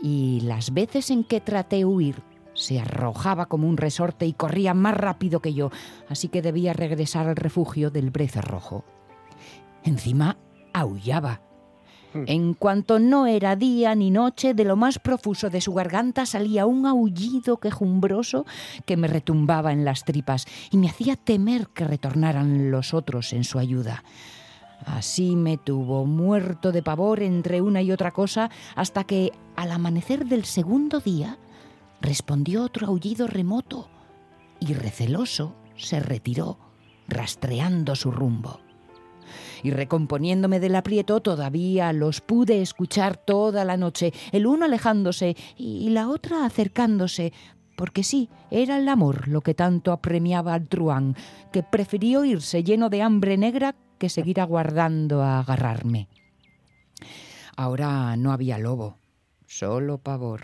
[0.03, 2.23] y las veces en que traté huir
[2.55, 5.71] se arrojaba como un resorte y corría más rápido que yo,
[6.09, 8.85] así que debía regresar al refugio del brezo rojo.
[9.83, 10.39] Encima
[10.73, 11.43] aullaba.
[12.15, 16.65] En cuanto no era día ni noche, de lo más profuso de su garganta salía
[16.67, 18.47] un aullido quejumbroso
[18.87, 23.45] que me retumbaba en las tripas y me hacía temer que retornaran los otros en
[23.45, 24.05] su ayuda.
[24.87, 30.27] Así me tuvo muerto de pavor entre una y otra cosa hasta que, al amanecer
[30.27, 31.39] del segundo día,
[32.01, 33.89] respondió otro aullido remoto
[34.61, 36.59] y receloso se retiró,
[37.09, 38.64] rastreando su rumbo.
[39.65, 45.89] Y recomponiéndome del aprieto, todavía los pude escuchar toda la noche, el uno alejándose y
[45.89, 47.33] la otra acercándose,
[47.75, 51.17] porque sí, era el amor lo que tanto apremiaba al truán,
[51.51, 56.09] que prefirió irse lleno de hambre negra que seguir aguardando a agarrarme.
[57.57, 58.99] Ahora no había lobo,
[59.47, 60.43] solo pavor.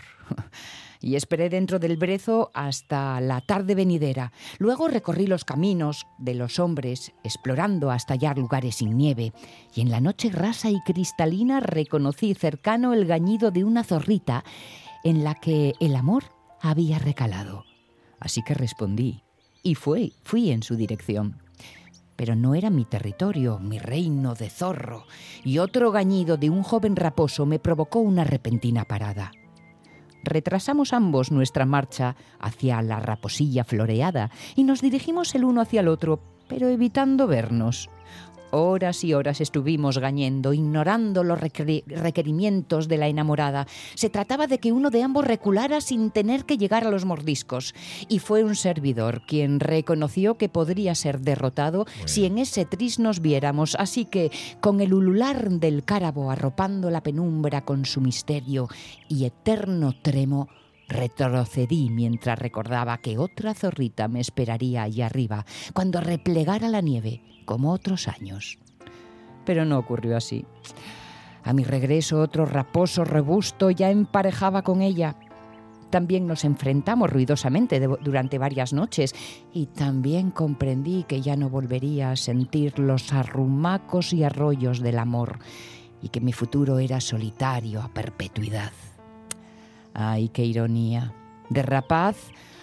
[1.01, 4.31] Y esperé dentro del brezo hasta la tarde venidera.
[4.59, 9.33] Luego recorrí los caminos de los hombres, explorando hasta hallar lugares sin nieve.
[9.73, 14.43] Y en la noche rasa y cristalina reconocí cercano el gañido de una zorrita
[15.03, 16.25] en la que el amor
[16.61, 17.65] había recalado.
[18.19, 19.23] Así que respondí
[19.63, 21.41] y fui, fui en su dirección.
[22.15, 25.05] Pero no era mi territorio, mi reino de zorro,
[25.43, 29.31] y otro gañido de un joven raposo me provocó una repentina parada.
[30.23, 35.87] Retrasamos ambos nuestra marcha hacia la raposilla floreada y nos dirigimos el uno hacia el
[35.87, 37.89] otro, pero evitando vernos.
[38.51, 43.65] Horas y horas estuvimos gañendo, ignorando los requerimientos de la enamorada.
[43.95, 47.73] Se trataba de que uno de ambos reculara sin tener que llegar a los mordiscos.
[48.09, 53.21] Y fue un servidor quien reconoció que podría ser derrotado si en ese tris nos
[53.21, 53.75] viéramos.
[53.75, 58.67] Así que, con el ulular del cárabo arropando la penumbra con su misterio
[59.07, 60.49] y eterno tremo,
[60.91, 67.73] Retrocedí mientras recordaba que otra zorrita me esperaría allí arriba, cuando replegara la nieve como
[67.73, 68.59] otros años.
[69.43, 70.45] Pero no ocurrió así.
[71.43, 75.17] A mi regreso otro raposo robusto ya emparejaba con ella.
[75.89, 79.13] También nos enfrentamos ruidosamente durante varias noches
[79.51, 85.39] y también comprendí que ya no volvería a sentir los arrumacos y arroyos del amor
[86.01, 88.71] y que mi futuro era solitario a perpetuidad.
[89.93, 91.13] Ay, qué ironía.
[91.49, 92.15] De rapaz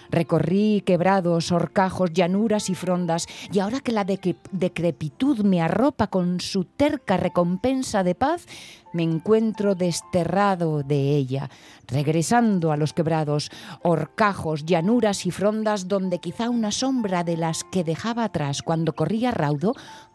[0.09, 6.65] Recorrí quebrados, horcajos, llanuras y frondas, y ahora que la decrepitud me arropa con su
[6.65, 8.45] terca recompensa de paz,
[8.91, 11.49] me encuentro desterrado de ella,
[11.87, 13.51] regresando a los quebrados,
[13.83, 19.31] horcajos, llanuras y frondas donde quizá una sombra de las que dejaba atrás cuando corría
[19.31, 19.73] raudo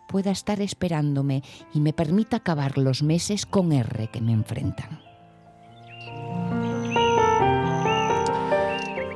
[0.09, 5.13] pueda estar esperándome y me permita acabar los meses con R que me enfrentan.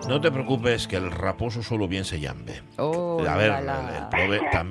[0.08, 2.62] No te preocupes que el raposo solo bien se lambe.
[2.78, 3.52] Oh, a ver,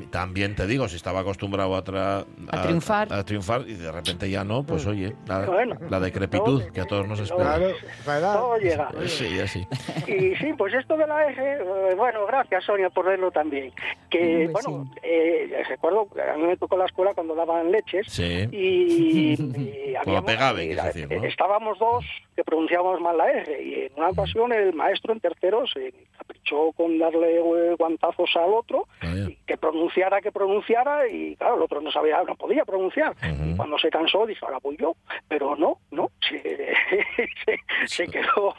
[0.09, 3.13] también te digo, si estaba acostumbrado a, triunfar.
[3.13, 7.19] A, triunfar y de repente ya no, pues oye, la, decrepitud que a todos nos
[7.19, 7.59] espera.
[8.33, 8.89] todo llega.
[9.05, 9.67] Sí, así.
[10.07, 13.71] Y sí, pues esto de la R, eh, bueno, gracias Sonia por verlo también.
[14.09, 18.07] Que, bueno, eh, recuerdo, a mí me tocó la escuela cuando daban leches.
[18.07, 18.47] Sí.
[18.51, 19.33] Y,
[21.27, 23.63] estábamos dos que pronunciábamos mal la R.
[23.63, 27.39] Y en una ocasión el maestro tercero se caprichó con darle
[27.77, 28.87] guantazos al otro,
[29.45, 33.15] que pronunciara, que pronunciara, y claro, el otro no sabía, no podía pronunciar.
[33.45, 34.95] Y cuando se cansó, dijo, ahora voy yo.
[35.27, 36.73] Pero no, no, se,
[37.85, 38.53] se, quedó,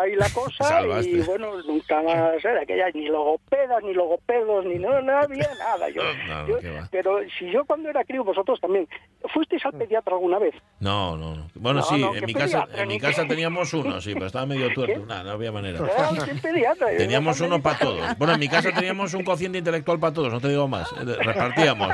[0.00, 5.00] ahí la cosa y bueno, nunca más era aquella, ni logopedas, ni logopedos, ni no,
[5.02, 5.88] no había nada.
[5.90, 6.02] Yo,
[6.90, 8.88] pero si yo cuando era crío, vosotros también,
[9.32, 10.54] ¿fuisteis al pediatra alguna vez?
[10.80, 14.46] No, no, Bueno, sí, en, mi casa, en mi casa teníamos uno, sí, pero estaba
[14.46, 15.73] medio tuerto, no había manera.
[16.98, 18.18] Teníamos uno para todos.
[18.18, 20.88] Bueno, en mi casa teníamos un cociente intelectual para todos, no te digo más.
[20.92, 21.90] Eh, repartíamos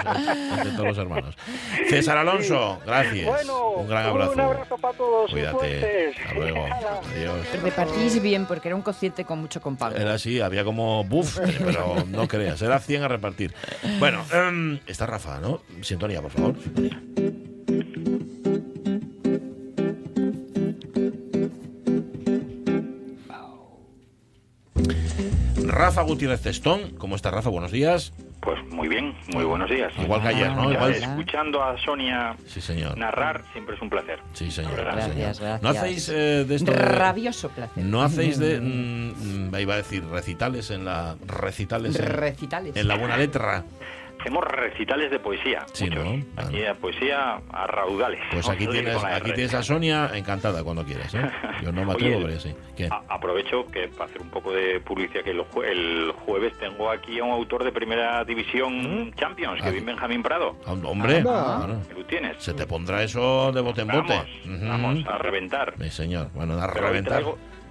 [0.57, 1.37] entre todos los hermanos.
[1.89, 3.29] César Alonso, gracias.
[3.77, 4.33] un gran abrazo.
[4.33, 5.31] Un abrazo para todos.
[5.31, 6.13] Cuídate.
[6.17, 6.67] Hasta luego.
[7.15, 7.63] Adiós.
[7.63, 9.97] Repartís bien porque era un cociente con mucho compago.
[9.97, 13.55] Era así, había como buff, pero no creas, era 100 a repartir.
[13.99, 15.61] Bueno, um, está Rafa, ¿no?
[15.83, 16.55] Sintonía, por favor.
[16.63, 17.01] Sintonía.
[25.81, 26.91] Rafa Gutiérrez Cestón.
[26.99, 27.49] ¿Cómo está Rafa?
[27.49, 28.13] Buenos días.
[28.43, 29.91] Pues muy bien, muy buenos días.
[29.99, 30.89] Igual que ayer, ¿no?
[30.89, 32.99] Escuchando a Sonia sí, señor.
[32.99, 34.19] narrar siempre es un placer.
[34.35, 34.77] Sí, señor.
[34.77, 35.63] Gracias, gracias.
[35.63, 36.73] ¿No hacéis eh, de esto?
[36.73, 37.83] Rabioso placer.
[37.83, 41.17] ¿No hacéis de, mm, iba a decir, recitales en la...
[41.27, 42.77] Recitales recitales.
[42.77, 43.65] en la buena letra?
[44.21, 45.65] Hacemos recitales de poesía.
[45.73, 46.03] Sí, ¿no?
[46.37, 48.21] Aquí poesía a raudales.
[48.31, 51.15] Pues aquí tienes, aquí tienes a Sonia encantada cuando quieras.
[51.15, 51.31] ¿eh?
[51.63, 52.55] Yo no me atrevo, pero sí.
[53.09, 57.33] aprovecho que para hacer un poco de publicidad que el, jueves tengo aquí a un
[57.33, 59.13] autor de primera división ¿Mm?
[59.15, 60.57] Champions, que ah, viene Benjamín Prado.
[60.67, 61.67] Ah, hombre, ah,
[62.09, 62.37] tienes.
[62.43, 64.23] Se te pondrá eso de bote en bote.
[64.45, 65.79] Vamos, a reventar.
[65.79, 67.23] Mi señor, bueno, a reventar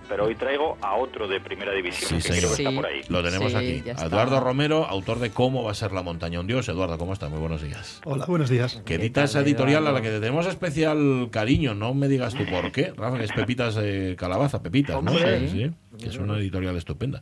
[0.09, 2.19] pero hoy traigo a otro de primera división.
[2.19, 3.01] Sí, está por ahí.
[3.07, 3.83] Lo tenemos aquí.
[3.85, 6.67] Eduardo Romero, autor de Cómo va a ser la montaña un dios.
[6.67, 7.29] Eduardo, ¿cómo estás?
[7.29, 8.01] Muy buenos días.
[8.03, 8.81] Hola, buenos días.
[8.85, 11.75] Que editas editorial a la que tenemos especial cariño.
[11.75, 15.11] No me digas tú por qué, Rafa, que es Pepitas de Calabaza, Pepitas, ¿no?
[15.11, 17.21] Sí, sí, que es una editorial estupenda.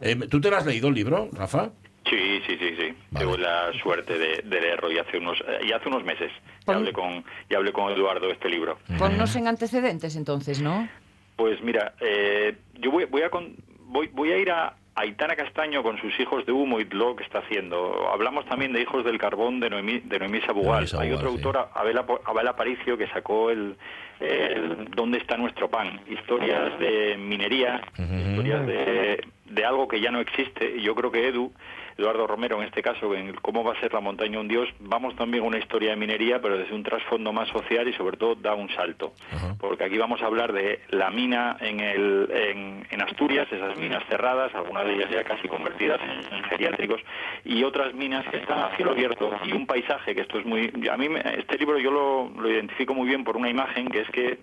[0.00, 1.70] Eh, ¿Tú te lo has leído el libro, Rafa?
[2.08, 2.94] Sí, sí, sí, sí.
[3.10, 3.26] Vale.
[3.26, 6.30] Tuve la suerte de, de leerlo y hace unos, y hace unos meses.
[6.66, 8.78] Y hablé, con, y hablé con Eduardo de este libro.
[8.98, 10.88] Ponnos en antecedentes entonces, ¿no?
[11.36, 15.82] Pues mira, eh, yo voy, voy, a con- voy, voy a ir a Aitana Castaño
[15.82, 18.08] con sus hijos de humo y lo que está haciendo.
[18.12, 20.86] Hablamos también de Hijos del Carbón de Noemí, de Noemí Sabugal.
[20.98, 21.34] Hay otra sí.
[21.34, 23.74] autora, Abel, Aparicio, que sacó el,
[24.20, 26.00] el ¿Dónde está nuestro pan?
[26.08, 30.76] Historias de minería, historias de, de algo que ya no existe.
[30.76, 31.52] Y yo creo que Edu,
[31.96, 35.14] Eduardo Romero en este caso, en cómo va a ser la montaña un dios, vamos
[35.16, 38.34] también a una historia de minería, pero desde un trasfondo más social y sobre todo
[38.34, 39.12] da un salto.
[39.58, 44.02] Porque aquí vamos a hablar de la mina en, el, en, en Asturias, esas minas
[44.08, 47.00] cerradas, algunas de ellas ya casi convertidas en, en geriátricos,
[47.44, 50.72] y otras minas que están a cielo abierto y un paisaje que esto es muy...
[50.90, 54.00] A mí me- este libro yo lo, lo identifico muy bien por una imagen que
[54.00, 54.38] es que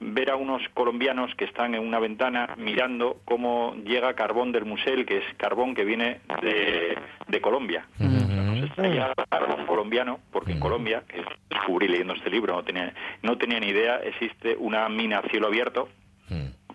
[0.00, 5.06] ver a unos colombianos que están en una ventana mirando cómo llega carbón del Musel,
[5.06, 7.86] que es carbón que viene de, de Colombia.
[7.98, 13.38] Nos extraía carbón colombiano, porque en Colombia, que descubrí leyendo este libro, no tenía, no
[13.38, 15.88] tenía ni idea, existe una mina a cielo abierto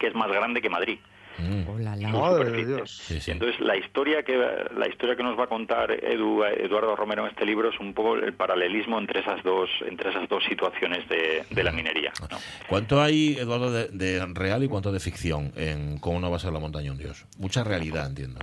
[0.02, 0.98] que es más grande que Madrid.
[1.42, 1.70] Mm.
[1.70, 2.10] Hola, la.
[2.10, 2.66] Madre de.
[2.66, 2.98] Dios.
[2.98, 3.32] Sí, sí.
[3.32, 7.32] Entonces la historia que la historia que nos va a contar Edu, Eduardo Romero en
[7.32, 11.44] este libro es un poco el paralelismo entre esas dos entre esas dos situaciones de,
[11.50, 12.12] de la minería.
[12.30, 12.38] ¿no?
[12.68, 16.40] ¿Cuánto hay, Eduardo, de, de real y cuánto de ficción en cómo no va a
[16.40, 17.26] ser la montaña un dios?
[17.38, 18.40] Mucha realidad, entiendo.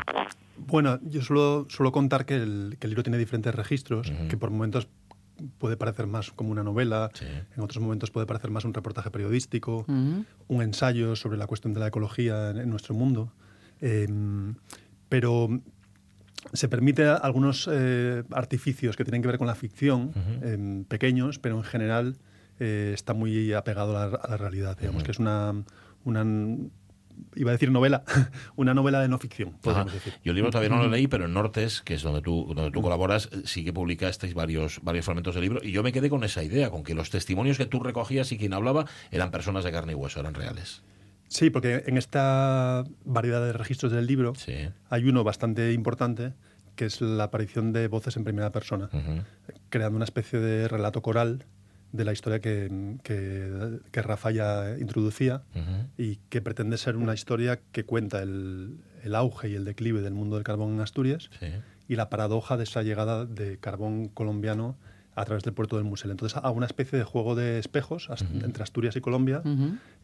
[0.57, 4.51] Bueno, yo suelo, suelo contar que el, que el libro tiene diferentes registros, que por
[4.51, 4.89] momentos
[5.59, 7.25] puede parecer más como una novela, Sí.
[7.57, 11.81] en otros momentos puede parecer más un reportaje periodístico, un ensayo sobre la cuestión de
[11.81, 13.33] la ecología en, en nuestro mundo.
[13.81, 14.09] Eh,
[15.09, 15.49] pero
[16.53, 21.57] se permite algunos eh, artificios que tienen que ver con la ficción, eh, pequeños, pero
[21.57, 22.17] en general
[22.61, 24.77] eh, está muy apegado a la, a la realidad.
[24.79, 25.55] Digamos que es una,
[26.05, 26.25] una,
[27.37, 28.05] iba a decir novela,
[28.57, 29.95] una novela de no ficción, podríamos Ajá.
[30.05, 30.15] decir.
[30.25, 32.71] Yo el libro todavía no lo leí, pero en Nortes, que es donde tú, donde
[32.71, 36.11] tú colaboras, eh, sí que publicasteis varios, varios fragmentos del libro y yo me quedé
[36.11, 39.65] con esa idea, con que los testimonios que tú recogías y quien hablaba eran personas
[39.65, 40.83] de carne y hueso, eran reales.
[41.29, 44.55] Sí, porque en esta variedad de registros del libro Sí.
[44.89, 46.33] hay uno bastante importante,
[46.75, 48.89] que es la aparición de voces en primera persona,
[49.69, 51.45] creando una especie de relato coral
[51.93, 55.43] de la historia que, que, que Rafa ya introducía
[55.97, 60.13] y que pretende ser una historia que cuenta el, el auge y el declive del
[60.15, 61.47] mundo del carbón en Asturias Sí.
[61.89, 64.77] y la paradoja de esa llegada de carbón colombiano
[65.21, 66.11] a través del puerto del Musel.
[66.11, 68.09] Entonces, a una especie de juego de espejos
[68.45, 69.43] entre Asturias y Colombia,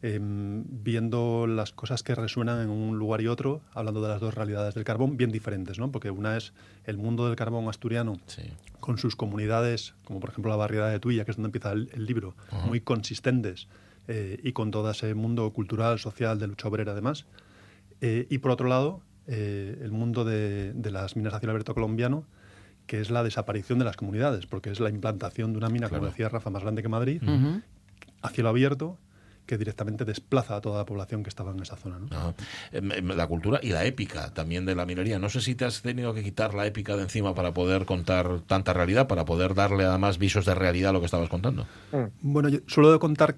[0.01, 4.33] em, viendo las cosas que resuenan en un lugar y otro, hablando de las dos
[4.33, 5.91] realidades del carbón, bien diferentes, ¿no?
[5.91, 6.53] Porque una es
[6.85, 8.43] el mundo del carbón asturiano Sí.
[8.79, 11.89] con sus comunidades, como por ejemplo la barriada de Tuya, que es donde empieza el,
[11.93, 12.35] el libro,
[12.67, 13.67] muy consistentes
[14.07, 17.25] eh, y con todo ese mundo cultural, social, de lucha obrera además.
[18.01, 21.73] Eh, y por otro lado, eh, el mundo de, de las minas a cielo abierto
[21.73, 22.25] colombiano,
[22.87, 25.99] que es la desaparición de las comunidades, porque es la implantación de una mina, como
[26.01, 26.11] Claro.
[26.11, 27.21] decía Rafa, más grande que Madrid,
[28.21, 28.97] a cielo abierto,
[29.45, 31.99] que directamente desplaza a toda la población que estaba en esa zona.
[32.71, 35.19] Em, em, La cultura y la épica también de la minería.
[35.19, 38.39] No sé si te has tenido que quitar la épica de encima para poder contar
[38.47, 41.67] tanta realidad, para poder darle además visos de realidad a lo que estabas contando.
[42.21, 43.37] Bueno, yo suelo contar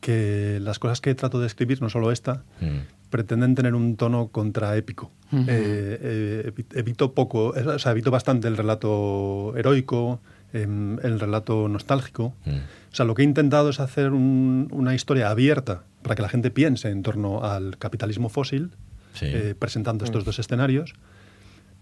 [0.00, 2.80] que las cosas que trato de escribir, no solo esta, Mm.
[3.10, 5.10] Pretenden tener un tono contraépico.
[5.32, 5.42] Ujú.
[5.42, 10.20] Eh, eh, evi- evito poco, eh, o sea, evito bastante el relato heroico,
[10.52, 12.34] em, el relato nostálgico.
[12.44, 12.50] Mm.
[12.92, 16.28] O sea, lo que he intentado es hacer un- una historia abierta para que la
[16.28, 18.70] gente piense en torno al capitalismo fósil,
[19.14, 19.26] Sí.
[19.28, 20.94] eh, presentando estos dos escenarios,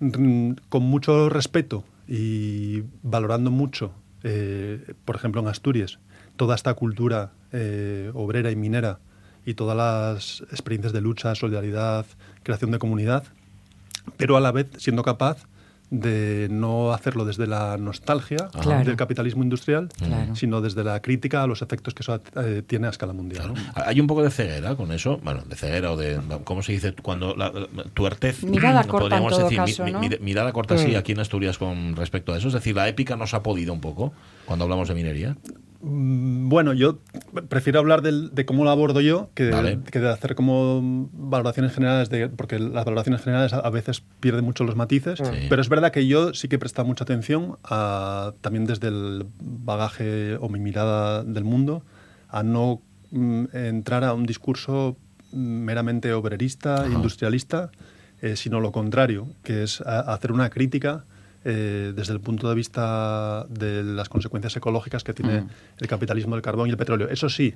[0.01, 5.99] mm, con mucho respeto y valorando mucho, eh, por ejemplo, en Asturias,
[6.37, 8.99] toda esta cultura eh, obrera y minera
[9.47, 12.07] y todas las experiencias de lucha, solidaridad,
[12.43, 13.25] creación de comunidad,
[14.17, 15.47] pero a la vez siendo capaz
[15.91, 18.85] de no hacerlo desde la nostalgia Claro.
[18.85, 20.35] del capitalismo industrial, Claro.
[20.35, 23.53] sino desde la crítica a los efectos que eso eh, tiene a escala mundial.
[23.55, 23.63] ¿no?
[23.77, 26.95] Hay un poco de ceguera con eso, bueno, de ceguera o de, ¿cómo se dice?
[26.95, 30.01] Cuando la, la- tuertez, Mirada corta en todo decir, caso, mi- ¿no?
[30.01, 30.79] mi- mirada corta Mm.
[30.79, 32.49] sí, aquí en Asturias con respecto a eso.
[32.49, 34.13] Es decir, la épica nos ha podido un poco
[34.47, 35.37] cuando hablamos de minería.
[35.87, 36.99] Mm, Bueno, yo
[37.49, 42.29] prefiero hablar del- de cómo lo abordo yo que, de hacer como valoraciones generales, de,
[42.29, 45.47] porque las valoraciones generales a, veces pierden mucho los matices, Sí.
[45.49, 49.27] pero es verdad que yo sí que he prestado mucha atención a, también desde el
[49.41, 51.83] bagaje o mi mirada del mundo
[52.29, 54.97] a no mm, entrar a un discurso
[55.33, 57.71] meramente obrerista, industrialista,
[58.23, 61.05] eh, sino lo contrario, que es a- hacer una crítica
[61.45, 65.49] eh, desde el punto de vista de las consecuencias ecológicas que tiene Mm.
[65.81, 67.09] el capitalismo del carbón y el petróleo.
[67.09, 67.55] Eso sí,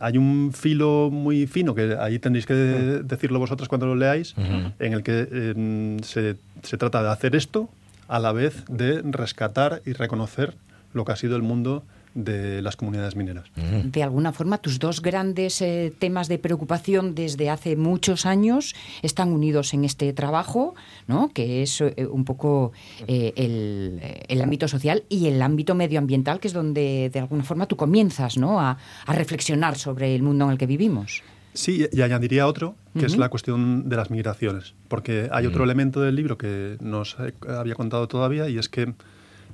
[0.00, 4.34] hay un filo muy fino, que ahí tendréis que decirlo vosotros cuando lo leáis,
[4.78, 7.68] en el que eh, se, se trata de hacer esto
[8.08, 10.54] a la vez de rescatar y reconocer
[10.94, 11.82] lo que ha sido el mundo
[12.14, 13.44] de las comunidades mineras.
[13.84, 19.32] De alguna forma, tus dos grandes eh, temas de preocupación desde hace muchos años están
[19.32, 20.74] unidos en este trabajo,
[21.06, 21.30] ¿no?
[21.32, 22.72] que es eh, un poco
[23.06, 27.66] eh, el, el ámbito social y el ámbito medioambiental, que es donde de alguna forma
[27.66, 28.60] tú comienzas ¿no?
[28.60, 31.22] a, a reflexionar sobre el mundo en el que vivimos.
[31.54, 36.00] Sí, y añadiría otro, que es la cuestión de las migraciones, porque hay otro elemento
[36.00, 37.16] del libro que nos
[37.48, 38.94] había contado todavía, y es que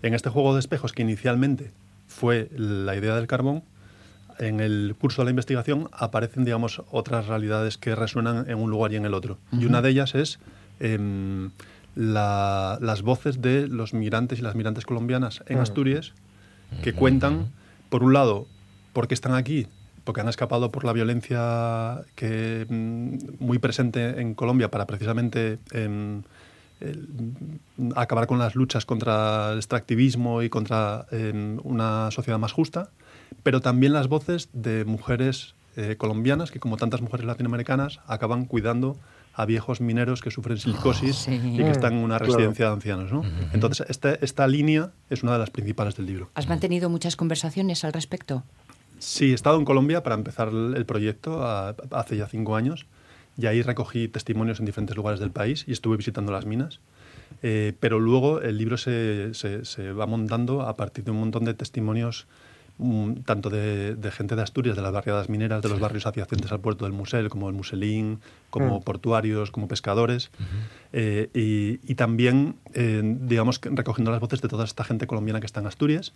[0.02, 1.72] en este juego de espejos que inicialmente
[2.14, 3.62] fue la idea del carbón,
[4.38, 8.92] en el curso de la investigación aparecen, digamos, otras realidades que resuenan en un lugar
[8.92, 9.38] y en el otro.
[9.52, 10.38] Y una de ellas es
[10.80, 11.50] em,
[11.94, 16.12] la- las voces de los migrantes y las migrantes colombianas en Asturias,
[16.82, 17.52] que cuentan,
[17.90, 18.46] por un lado,
[18.92, 19.66] por qué están aquí,
[20.02, 26.22] porque han escapado por la violencia que mm, muy presente en Colombia para precisamente em,
[26.80, 27.08] el-
[27.76, 31.06] mm, acabar con las luchas contra el extractivismo y contra
[31.62, 32.90] una sociedad más justa,
[33.42, 38.96] pero también las voces de mujeres eh, colombianas que, como tantas mujeres latinoamericanas, acaban cuidando
[39.34, 41.34] a viejos mineros que sufren silicosis Sí.
[41.42, 42.32] y que están en una Claro.
[42.34, 43.10] residencia de ancianos.
[43.12, 43.22] ¿no?
[43.52, 46.30] Entonces, este- esta línea es una de las principales del libro.
[46.36, 48.44] ¿Has mantenido muchas conversaciones al respecto?
[49.00, 52.86] Sí, he estado en Colombia para empezar el el proyecto a- hace ya cinco años
[53.40, 56.80] y ahí recogí testimonios en diferentes lugares del país y estuve visitando las minas.
[57.42, 61.44] Eh, pero luego el libro se, se- se va montando a partir de un montón
[61.44, 62.26] de testimonios,
[62.78, 66.52] mm, tanto de, de gente de Asturias, de las barriadas mineras, de los barrios adyacentes
[66.52, 68.20] al puerto del Musel, como el Muselín,
[68.50, 70.30] como portuarios, como pescadores,
[70.92, 75.46] eh, y, y también, eh, digamos, recogiendo las voces de toda esta gente colombiana que
[75.46, 76.12] está en Asturias.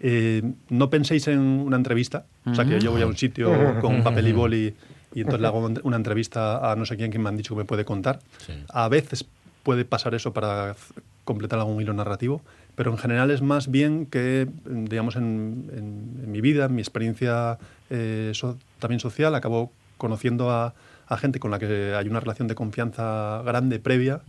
[0.00, 3.94] Eh, no penséis en una entrevista, o sea, que yo voy a un sitio con
[3.94, 4.74] un papel y boli
[5.16, 7.58] y entonces le hago una entrevista a no sé quién que me han dicho que
[7.60, 8.20] me puede contar.
[8.46, 8.52] Sí.
[8.68, 9.24] A veces
[9.62, 10.76] puede pasar eso para
[11.24, 12.42] completar algún hilo narrativo,
[12.76, 16.82] pero en general es más bien que, digamos, en, en- en mi vida, en mi
[16.82, 17.58] experiencia
[17.90, 20.74] eh, so- también social, acabo conociendo a,
[21.08, 24.22] a gente con la que hay una relación de confianza grande previa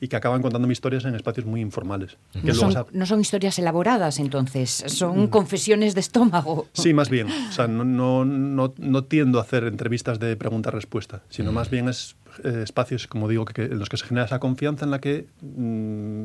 [0.00, 2.16] y que acaban contando historias en espacios muy informales.
[2.32, 6.66] que No son, se ha- no son historias elaboradas, entonces, son confesiones de estómago.
[6.74, 7.28] Sí, más bien.
[7.48, 11.88] O sea, no, no, no, no tiendo a hacer entrevistas de pregunta-respuesta, sino más bien
[11.88, 14.90] es eh, espacios, como digo, que, que- en los que se genera esa confianza en
[14.90, 16.24] la que mm,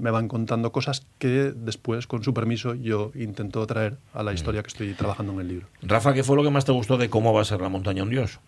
[0.00, 4.62] me van contando cosas que después, con su permiso, yo intento traer a la historia
[4.62, 5.66] que estoy trabajando en el libro.
[5.82, 8.02] Rafa, ¿qué fue lo que más te gustó de cómo va a ser la montaña
[8.02, 8.38] un dios?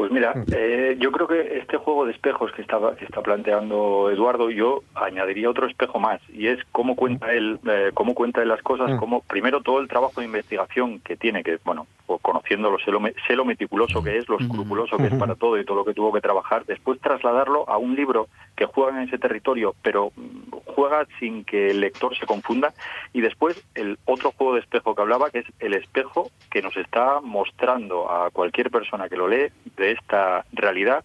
[0.00, 4.10] Pues mira, eh, yo creo que este juego de espejos que está, que está planteando
[4.10, 8.48] Eduardo, yo añadiría otro espejo más, y es cómo cuenta él, eh, cómo cuenta él
[8.48, 12.78] las cosas, cómo primero todo el trabajo de investigación que tiene, que bueno, o conociéndolo,
[12.78, 15.76] sé lo, sé lo meticuloso que es, lo escrupuloso que es para todo y todo
[15.76, 19.74] lo que tuvo que trabajar, después trasladarlo a un libro que juega en ese territorio,
[19.82, 22.72] pero mm, juega sin que el lector se confunda,
[23.12, 26.76] y después el otro juego de espejo que hablaba, que es el espejo que nos
[26.76, 31.04] está mostrando a cualquier persona que lo lee de esta realidad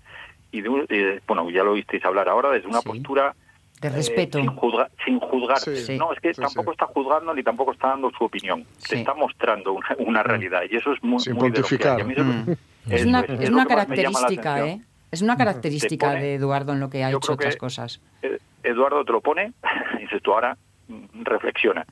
[0.51, 2.87] y de un- eh, bueno ya lo visteis hablar ahora desde una Sí.
[2.89, 3.35] postura
[3.81, 4.37] De eh, respeto.
[4.39, 5.97] sin juzgar sin juzgar Sí.
[5.97, 6.75] No es que Sí, tampoco sí.
[6.75, 8.89] está juzgando ni tampoco está dando su opinión Sí.
[8.89, 12.03] te está mostrando una, una realidad y eso es muy, Sin muy pontificar.
[12.03, 12.51] Mm.
[12.89, 14.65] Es una, es, es característica.
[14.67, 14.81] ¿eh?
[15.15, 17.99] Es una característica pone- de Eduardo en lo que ha hecho otras cosas.
[18.21, 19.53] Eh, Eduardo te lo pone
[19.97, 21.85] y dices tú ahora mm, reflexiona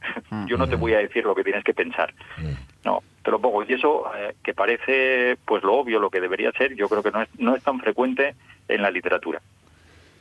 [0.48, 2.14] yo no te voy a decir lo que tienes que pensar.
[2.84, 3.64] No te lo pongo.
[3.64, 7.12] Y eso eh, que parece pues lo obvio lo que debería ser yo creo que
[7.12, 8.36] no es no es tan frecuente
[8.68, 9.42] en la literatura.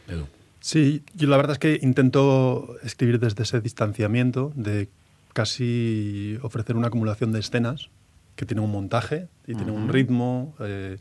[0.08, 0.26] Edu.
[0.60, 4.88] Sí, yo la verdad es que intento escribir desde ese distanciamiento de
[5.32, 7.88] casi ofrecer una acumulación de escenas
[8.36, 10.98] que tiene un montaje y tiene un ritmo eh,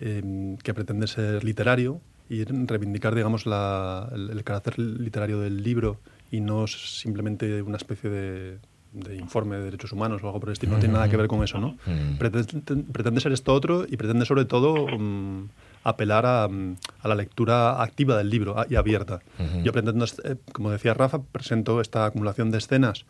[0.00, 5.98] em, que pretende ser literario y reivindicar, digamos, la- el, el carácter literario del libro
[6.30, 8.58] y no simplemente una especie de,
[8.92, 10.72] de informe de derechos humanos o algo por el estilo.
[10.72, 11.76] No tiene nada que ver con eso, ¿no?
[11.86, 12.18] Mm.
[12.18, 15.48] Pretende, pretende ser esto otro y pretende sobre todo mm,
[15.84, 19.20] apelar a, mm, a la lectura activa del libro y abierta.
[19.38, 19.62] Ujú.
[19.64, 23.06] Yo pretendo, eh, como decía Rafa, presento esta acumulación de escenas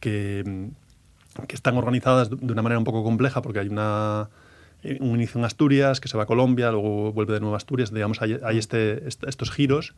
[0.00, 0.68] que,
[1.48, 4.41] que están organizadas de una manera un poco compleja porque hay una eh,
[5.00, 7.92] un inicio en Asturias, que se va a Colombia, luego vuelve de nuevo a Asturias,
[7.92, 9.94] digamos, hay, hay este, est- estos giros,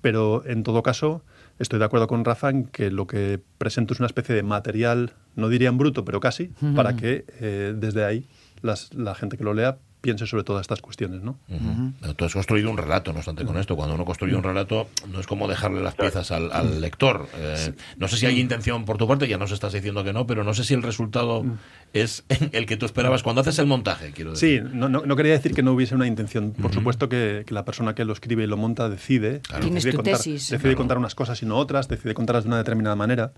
[0.00, 1.24] pero en todo caso
[1.58, 5.12] estoy de acuerdo con Rafa en que lo que presento es una especie de material,
[5.36, 8.26] no diría en bruto, pero casi, para que eh, desde ahí
[8.62, 11.38] las- la gente que lo lea piense sobre todas estas cuestiones, ¿no?
[11.48, 12.14] Ujú.
[12.14, 13.76] Tú has construido un relato, no obstante, con esto.
[13.76, 17.28] Cuando uno construye un relato, no es como dejarle las piezas al, al lector.
[17.36, 20.26] Eh, no sé si hay intención por tu parte, ya nos estás diciendo que no,
[20.26, 21.44] pero no sé si el resultado
[21.92, 24.62] es el que tú esperabas cuando haces el montaje, quiero decir.
[24.64, 26.52] Sí, no, no, no quería decir que no hubiese una intención.
[26.52, 29.40] Por supuesto que, que la persona que lo escribe y lo monta decide.
[29.60, 30.50] Tienes decide tu contar, tesis.
[30.50, 33.32] decide contar unas cosas y no otras, decide contarlas de una determinada manera.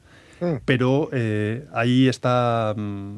[0.64, 3.16] Pero eh, ahí está mm,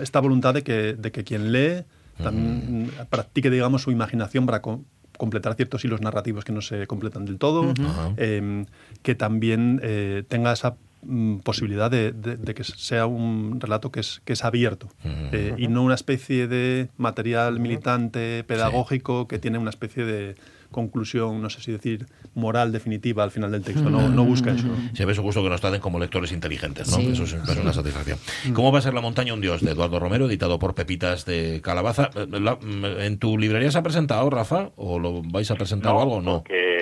[0.00, 1.84] esta voluntad de que, de que quien lee
[2.22, 4.82] también mm, practique, digamos, su imaginación para co-
[5.18, 7.74] completar ciertos hilos narrativos que no se completan del todo,
[8.16, 8.64] eh,
[9.02, 14.00] que también eh, tenga esa mm, posibilidad de, de- de que sea un relato que
[14.00, 14.88] es, que es abierto
[15.32, 20.34] eh, y no una especie de material militante, pedagógico, que tiene una especie de
[20.74, 23.88] conclusión, no sé si decir, moral definitiva al final del texto.
[23.88, 24.66] No, no busca eso.
[24.92, 26.96] Se ve su gusto que nos traten como lectores inteligentes, ¿no?
[26.96, 27.10] Sí.
[27.12, 28.18] Eso es una satisfacción.
[28.52, 31.60] ¿Cómo va a ser La montaña un dios de Eduardo Romero, editado por Pepitas de
[31.62, 32.10] Calabaza?
[32.16, 32.58] Eh, la-
[33.04, 34.70] ¿En tu librería se ha presentado, Rafa?
[34.76, 36.20] ¿O lo vais a presentar o algo?
[36.20, 36.38] No.
[36.38, 36.73] porque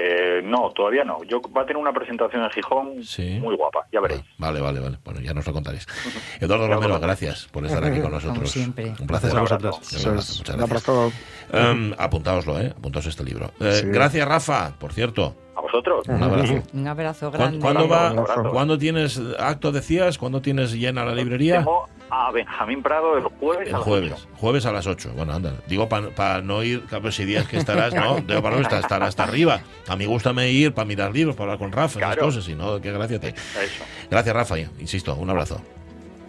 [0.43, 1.23] no, todavía no.
[1.25, 3.39] Yo va a tener una presentación en Gijón Sí.
[3.41, 4.23] muy guapa, ya veréis.
[4.39, 4.99] Vale, vale, vale.
[5.05, 5.87] Bueno, ya nos lo contaréis.
[6.41, 8.51] Eduardo Romero, gracias por estar aquí con nosotros.
[8.51, 8.95] siempre.
[9.01, 9.31] Un placer.
[9.31, 9.81] Gracias a vosotros.
[9.93, 10.61] Verdad, muchas Un gracias.
[10.89, 11.13] abrazo.
[11.53, 12.73] Em, apuntaoslo, ¿eh?
[12.77, 13.53] Apuntaos este libro.
[13.61, 13.87] Eh, Sí.
[13.89, 15.37] Gracias, Rafa, por cierto.
[15.55, 16.07] A vosotros.
[16.09, 16.55] Un abrazo.
[16.73, 17.59] Un abrazo ¿Cuándo, grande.
[17.61, 18.51] cuándo va, Un abrazo.
[18.51, 20.17] ¿Cuándo tienes acto, decías?
[20.19, 21.59] ¿Cuándo tienes llena la librería?
[21.59, 23.69] Tengo a Benjamín Prado el jueves.
[23.69, 24.29] El a las jueves, ocho.
[24.37, 25.13] jueves a las 8.
[25.17, 28.63] Bueno, anda, digo para no ir, claro, si días que estarás, no, digo para no
[28.63, 29.63] estar, estar hasta arriba.
[29.89, 32.27] A mí gusta ir para mirar libros, para hablar con Rafa, esas Claro.
[32.27, 33.29] cosas, y no, qué gracia te.
[33.29, 33.85] Eso.
[34.11, 35.63] Gracias, Rafa, insisto, un abrazo.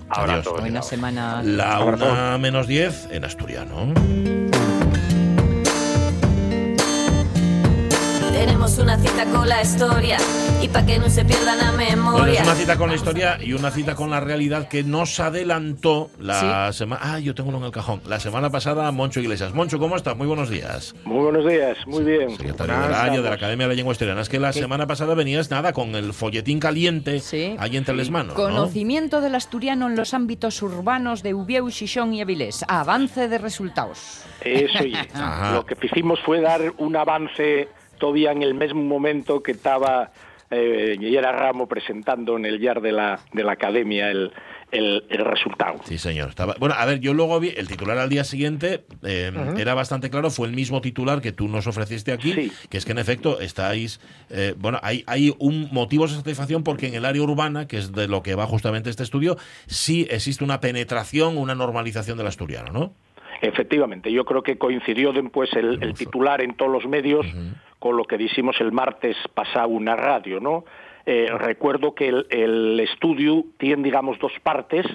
[0.07, 0.51] Abrazo.
[0.51, 0.61] Adiós.
[0.61, 1.41] Buena semana.
[1.43, 3.93] La una menos 10 en asturiano.
[8.31, 10.17] Tenemos una cita con la historia
[10.64, 12.41] y para que no se pierda la Bueno, memoria.
[12.41, 16.09] es una cita con la historia y una cita con la realidad que nos adelantó
[16.20, 17.01] la semana.
[17.03, 18.01] Ah, yo tengo uno en el cajón.
[18.07, 19.53] La semana pasada, Moncho Iglesias.
[19.53, 20.16] Moncho, ¿cómo estás?
[20.16, 20.95] Muy buenos días.
[21.03, 22.30] Muy buenos días, muy bien.
[22.38, 24.22] Secretario del año de la Academia de la Lengua Asturiana.
[24.22, 27.55] Es que la semana pasada venías nada con el folletín caliente Sí.
[27.59, 28.30] ahí en Telesmano.
[28.30, 28.36] ¿no?
[28.36, 32.64] Conocimiento del asturiano en los ámbitos urbanos de Ubieu, Xixón y Avilés.
[32.70, 34.22] Avance de resultados.
[34.41, 34.93] Eso y
[35.53, 37.68] lo que hicimos fue dar un avance
[37.99, 40.11] todavía en el mismo momento que estaba
[40.54, 44.32] eh, Yera Ramo presentando en el YAR de la, de la Academia el,
[44.72, 45.80] el, el resultado.
[45.84, 46.30] Sí, señor.
[46.30, 46.56] Estaba...
[46.60, 50.30] Bueno, a ver, yo luego vi el titular al día siguiente, eh, era bastante claro,
[50.30, 52.51] fue el mismo titular que tú nos ofreciste aquí, Sí.
[52.70, 53.99] que es que en efecto estáis,
[54.30, 57.91] eh, bueno, hay, hay un motivo de satisfacción porque en el área urbana, que es
[57.91, 59.38] de lo que va justamente este estudio,
[59.68, 62.93] sí existe una penetración, una normalización del asturiano, ¿no?
[63.41, 67.26] Efectivamente, yo creo que coincidió después el, el titular en todos los medios
[67.84, 70.63] con lo que dijimos el martes pasado en la radio, ¿no?
[71.05, 74.86] Eh, recuerdo que el, el estudio tiene, digamos, dos partes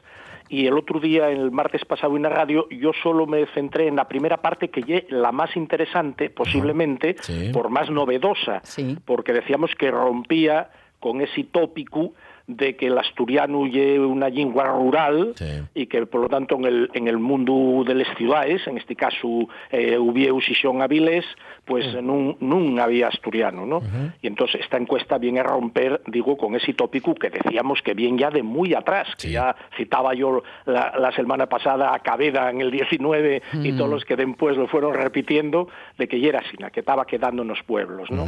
[0.48, 3.96] y el otro día, el martes pasado en la radio, yo solo me centré en
[3.96, 7.50] la primera parte que es la más interesante, posiblemente, Sí.
[7.52, 8.96] por más novedosa, Sí.
[9.04, 12.14] porque decíamos que rompía con ese tópico
[12.48, 15.44] de que el asturiano lleve una lengua rural Sí.
[15.74, 18.96] y que por lo tanto en el, en el mundo de las ciudades, en este
[18.96, 21.24] caso eh, Ubieu, Xixón, Avilés,
[21.66, 23.82] pues nun, nun había asturiano, ¿no?
[24.22, 28.18] Y entonces esta encuesta viene a romper, digo, con ese tópico que decíamos que viene
[28.18, 29.32] ya de muy atrás, que Sí.
[29.34, 34.04] ya citaba yo la, la semana pasada a Cabeda en el 19 y todos los
[34.06, 35.68] que después lo fueron repitiendo,
[35.98, 38.26] de que ya era así, que estaba quedando en los pueblos, ¿no?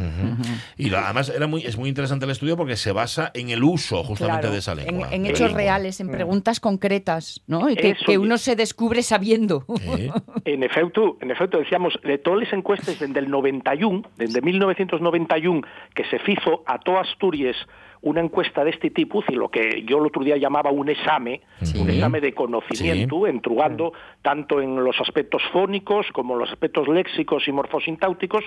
[0.77, 3.63] Y la- además era muy, es muy interesante el estudio porque se basa en el
[3.63, 5.07] uso justamente Claro, de esa en, lengua.
[5.11, 5.57] en la hechos lengua.
[5.57, 7.69] reales, en preguntas concretas, ¿no?
[7.69, 9.65] Y que, que uno se descubre sabiendo.
[9.79, 10.09] Sí.
[10.43, 15.61] En efecto, en efecto decíamos, de todas las encuestas desde el 91, desde 1991,
[15.93, 17.55] que se hizo a toda Asturias
[18.01, 21.41] una encuesta de este tipo, y lo que yo el otro día llamaba un exame,
[21.61, 21.77] Sí.
[21.79, 23.93] un exame de conocimiento, entrugando
[24.23, 28.43] tanto en los aspectos fónicos como en los aspectos léxicos y morfosintáuticos,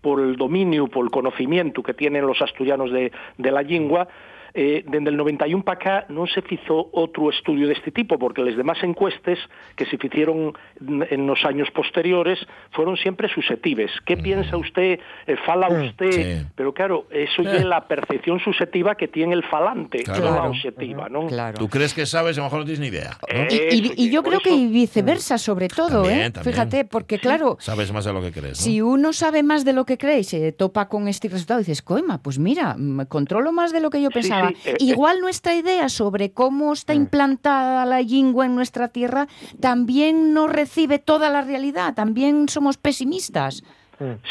[0.00, 4.08] por el dominio, por el conocimiento que tienen los asturianos de, de la lengua,
[4.54, 8.54] eh, desde el 91 para acá non se fizo outro estudio deste tipo, porque les
[8.54, 9.38] demás encuestes
[9.74, 12.38] que se hicieron en los años posteriores
[12.70, 13.90] fueron siempre susceptibles.
[14.06, 15.00] ¿Qué piensa usted?
[15.26, 16.12] Eh, fala usted?
[16.12, 16.46] Sí.
[16.54, 17.56] Pero claro, eso Eh.
[17.58, 20.30] es la percepción subjetiva que tiene el falante, Claro.
[20.30, 21.26] no la objetiva, ¿no?
[21.26, 21.58] Claro.
[21.58, 23.18] Tú crees que sabes a lo mejor no tienes ni idea.
[23.20, 23.44] ¿no?
[23.50, 26.30] Eh, Y, y- Eso, y yo creo que eso- viceversa, sobre todo, También, ¿eh?
[26.30, 26.54] también.
[26.54, 28.58] Fíjate, porque claro, Sabes más de lo que crees.
[28.60, 28.64] ¿no?
[28.64, 31.82] si uno sabe más de lo que cree y se topa con este resultado, dices,
[31.82, 34.20] coima, pues mira, mm, controlo más de lo que yo Sí,
[34.52, 34.78] pensaba.
[34.78, 39.28] sí, eh, Igual nuestra idea sobre cómo está implantada la lengua en nuestra tierra
[39.60, 43.62] también no recibe toda la realidad, también somos pesimistas.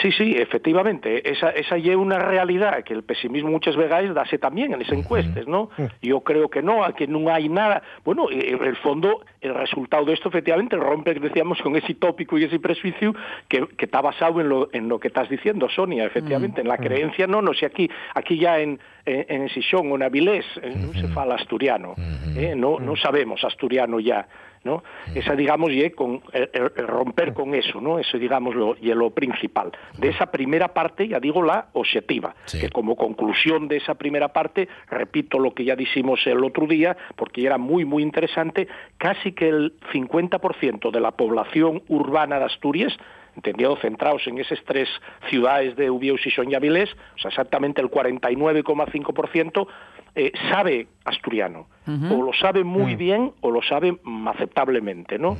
[0.01, 1.29] Sí, sí, efectivamente.
[1.29, 5.47] Esa, esa lleva una realidad que el pesimismo muchas veces dase también en las encuestas,
[5.47, 5.69] ¿no?
[6.01, 7.81] Yo creo que no, que no hay nada.
[8.03, 12.37] Bueno, eh, en el fondo, el resultado de esto efectivamente rompe, decíamos, con ese tópico
[12.37, 13.13] y ese prejuicio
[13.47, 16.77] que, que está basado en lo, en lo que estás diciendo, Sonia, efectivamente, en la
[16.77, 21.07] creencia, no, no sé, aquí, aquí ya en, en, o en Avilés eh, no se
[21.09, 21.95] fala asturiano,
[22.35, 24.27] eh, no, no sabemos asturiano ya.
[24.63, 24.83] ¿No?
[25.13, 27.99] Esa, digamos, y con el romper con eso, ¿no?
[27.99, 29.71] Eso, digamos, lo, y lo principal.
[29.97, 34.67] De esa primera parte, ya digo, la objetiva, que como conclusión de esa primera parte,
[34.89, 39.49] repito lo que ya dijimos el otro día, porque era muy, muy interesante, casi que
[39.49, 42.97] el 50% de la población urbana de Asturias
[43.35, 44.87] entendido centrados en esas tres
[45.29, 45.87] ciudades de
[46.35, 49.67] Son y Avilés, o sea, exactamente el 49,5%
[50.15, 51.67] eh, sabe asturiano.
[51.85, 52.97] O lo sabe muy Mm.
[52.97, 55.37] bien o lo sabe mm, aceptablemente, ¿no?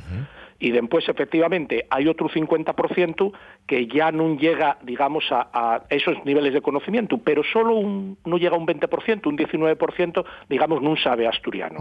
[0.60, 3.32] Y después, efectivamente, hay otro 50%
[3.66, 8.36] que ya no llega, digamos, a, a esos niveles de conocimiento, pero solo un, no
[8.38, 11.78] llega a un 20%, un 19%, digamos, no sabe asturiano.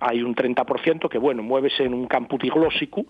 [0.00, 3.04] Hay un 30% que, bueno, muévese en un campo diglósico,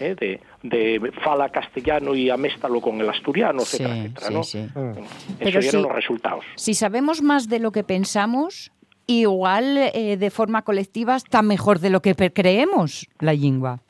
[0.00, 0.14] ¿eh?
[0.14, 4.42] de, de fala castellano y améstalo con el asturiano, Sí, etcétera, etcétera, sí, ¿no?
[4.44, 4.58] sí.
[4.74, 4.92] Mm.
[5.38, 5.86] Pero Esos eran sí.
[5.88, 6.44] los resultados.
[6.56, 8.72] Si sabemos más de lo que pensamos,
[9.06, 13.80] igual eh, de forma colectiva está mejor de lo que creemos la lengua.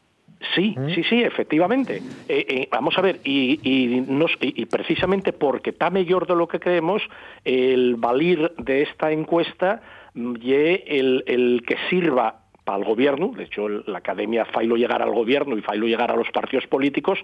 [0.55, 1.97] Sí, sí, sí, efectivamente.
[2.27, 6.35] Eh, eh, vamos a ver, y, y, nos- y- y precisamente porque está mejor de
[6.35, 7.03] lo que creemos,
[7.45, 9.83] el valir de esta encuesta
[10.15, 12.40] mm, ye el, el que sirva
[12.71, 16.15] para el gobierno, de hecho la academia failo llegar al gobierno y failo llegar a
[16.15, 17.19] los partidos políticos,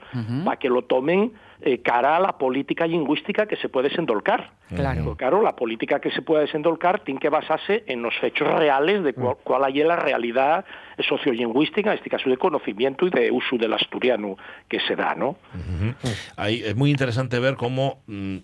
[0.44, 4.50] para que lo tomen eh, cara a la política lingüística que se puede desendolcar.
[4.74, 5.42] Claro.
[5.42, 9.36] La política que se puede desendolcar tiene que basarse en los hechos reales de cuál,
[9.44, 10.64] cuál hay la realidad
[11.02, 14.36] sociolingüística, en este caso de conocimiento y de uso del asturiano
[14.68, 15.30] que se da, ¿no?
[15.54, 15.94] Ujú.
[16.36, 18.36] Ahí es muy interesante ver cómo mm,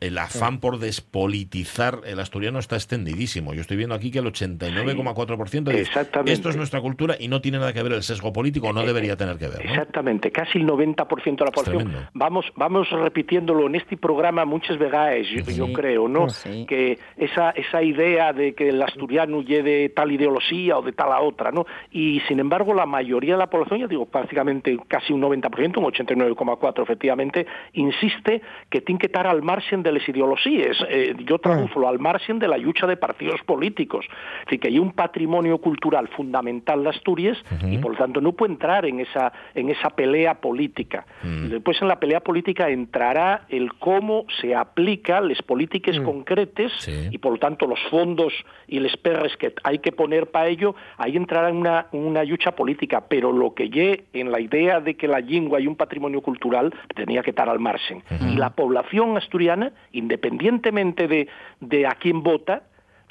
[0.00, 3.54] el afán por despolitizar el asturiano está extendidísimo.
[3.54, 6.32] Yo estoy viendo aquí que el 89,4% dice Exactamente.
[6.32, 9.16] esto es nuestra cultura y no tiene nada que ver el sesgo político, no debería
[9.16, 9.64] tener que ver.
[9.64, 9.70] ¿no?
[9.70, 12.08] Exactamente, casi el 90% de la población.
[12.14, 16.26] Vamos, vamos repitiéndolo en este programa muchas veces, yo, yo creo, ¿no?
[16.66, 21.20] Que esa, esa idea de que el asturiano lleve tal ideología o de tal a
[21.20, 21.66] otra, ¿no?
[21.90, 25.84] Y sin embargo, la mayoría de la población, ya digo, prácticamente casi un 90%, un
[25.84, 30.76] 89,4% efectivamente, insiste que tiene que estar al margen de las ideologías.
[30.88, 34.06] Eh, yo traduzco al margen de la lucha de partidos políticos.
[34.40, 38.32] Es decir, que hay un patrimonio cultural fundamental de Asturias y por lo tanto no
[38.32, 41.06] puede entrar en esa, en esa pelea política.
[41.22, 46.72] Después en la pelea política entrará el cómo se aplica las políticas concretas
[47.10, 48.32] y por lo tanto los fondos
[48.66, 53.04] y los perres que hay que poner para ello, ahí entrará una, una lucha política,
[53.08, 56.72] pero lo que lle en la idea de que la lengua y un patrimonio cultural
[56.94, 58.02] tenía que estar al margen.
[58.32, 61.28] Y la población asturiana, independientemente de,
[61.60, 62.62] de a quién vota,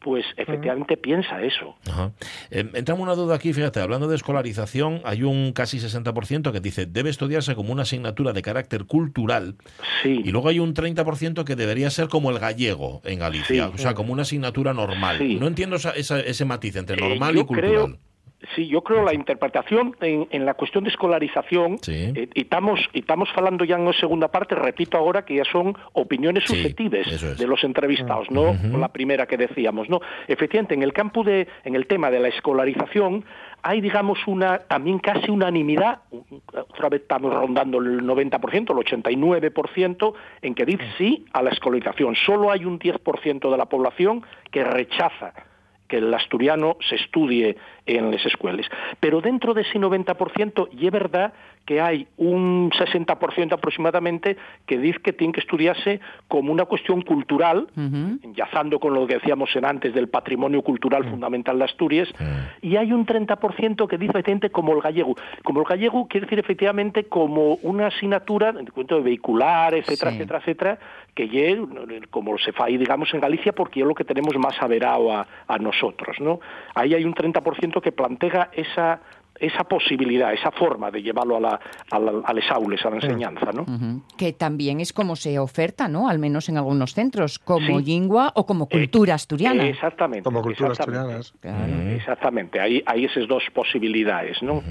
[0.04, 1.76] pues efectivamente piensa eso.
[1.90, 2.12] Ajá.
[2.52, 6.86] Eh, entramos una duda aquí, fíjate, hablando de escolarización, hay un casi 60% que dice
[6.86, 9.56] debe estudiarse como una asignatura de carácter cultural.
[10.06, 13.72] Y luego hay un 30% que debería ser como el gallego en Galicia, Sí.
[13.74, 15.18] o sea, como una asignatura normal.
[15.18, 15.36] Sí.
[15.36, 17.72] No entiendo esa- esa- ese matiz entre Eh, normal yo y cultural.
[17.72, 17.98] creo-
[18.56, 23.00] Sí, yo creo la interpretación en, en la cuestión de escolarización, eh, y estamos y
[23.00, 27.38] estamos hablando ya en la segunda parte, repito ahora que ya son opiniones Sí, es.
[27.40, 30.02] de los entrevistados, no la primera que decíamos, no.
[30.28, 33.26] Efectivamente, en el campo de en el tema de la escolarización
[33.64, 36.02] hay digamos una también casi unanimidad,
[36.70, 40.14] otra vez estamos rondando el 90%, el 89%
[40.44, 42.16] en que dice sí a la escolarización.
[42.16, 45.34] Solo hay un 10% de la población que rechaza
[45.88, 47.58] que el asturiano se estudie
[47.88, 48.68] en las escuelas.
[49.00, 51.34] Pero dentro de ese 90%, y es verdad
[51.66, 57.68] que hay un 60% aproximadamente que dice que tiene que estudiarse como una cuestión cultural,
[57.76, 62.10] enlazando con lo que decíamos en antes del patrimonio cultural fundamental de Asturias,
[62.62, 65.16] y hay un 30% que dice efectivamente como el gallego.
[65.44, 70.18] Como el gallego quiere decir efectivamente como una asignatura, en cuento de vehicular, etcétera, Sí.
[70.18, 70.80] etcétera, etcétera,
[71.16, 71.60] que lle,
[72.12, 75.28] como se fa ahí, digamos, en Galicia, porque es lo que tenemos más averado a,
[75.48, 76.40] a nosotros, ¿no?
[76.76, 79.00] Ahí hay un 30% que plantea esa
[79.40, 81.60] esa posibilidad, esa forma de llevarlo a, la,
[81.92, 83.68] a, la- a les aules, a la enseñanza, ¿no?
[84.18, 86.10] Que también es como se oferta, ¿no?
[86.10, 87.86] Al menos en algunos centros, como Sí.
[87.86, 89.68] lingua o como cultura asturiana.
[89.68, 90.24] Exactamente.
[90.24, 91.14] Como cultura exactamente.
[91.20, 91.94] asturiana.
[91.94, 94.64] Exactamente, hay, hay esas dos posibilidades, ¿no?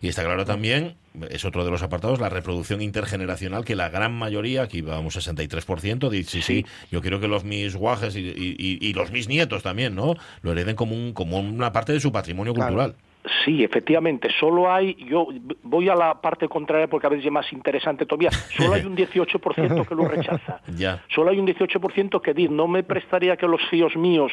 [0.00, 0.94] Y está claro también,
[1.30, 6.08] es otro de los apartados, la reproducción intergeneracional, que la gran mayoría, aquí vamos 63%,
[6.10, 9.28] dice, sí, sí, yo quiero que los mis guajes y, y- y- y los mis
[9.28, 10.14] nietos también, ¿no?
[10.42, 12.94] Lo hereden como, un, como una parte de su patrimonio cultural.
[13.44, 15.26] Sí, efectivamente, solo hay, yo
[15.62, 18.96] voy a la parte contraria porque a veces es más interesante todavía, solo hay un
[18.96, 20.60] 18% que lo rechaza.
[20.76, 21.02] Ya.
[21.14, 24.32] Solo hay un 18% que dice, no me prestaría que los fíos míos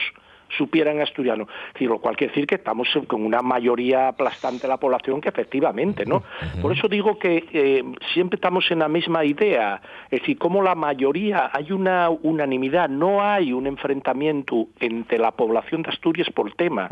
[0.57, 1.47] supieran asturiano.
[1.79, 6.05] lo cual quiere decir que estamos con una mayoría aplastante de la población que efectivamente,
[6.05, 6.23] ¿no?
[6.61, 7.83] Por eso digo que eh,
[8.13, 13.23] siempre estamos en la misma idea, es decir, como la mayoría, hay una unanimidad, no
[13.23, 16.89] hay un enfrentamiento entre la población de Asturias por tema.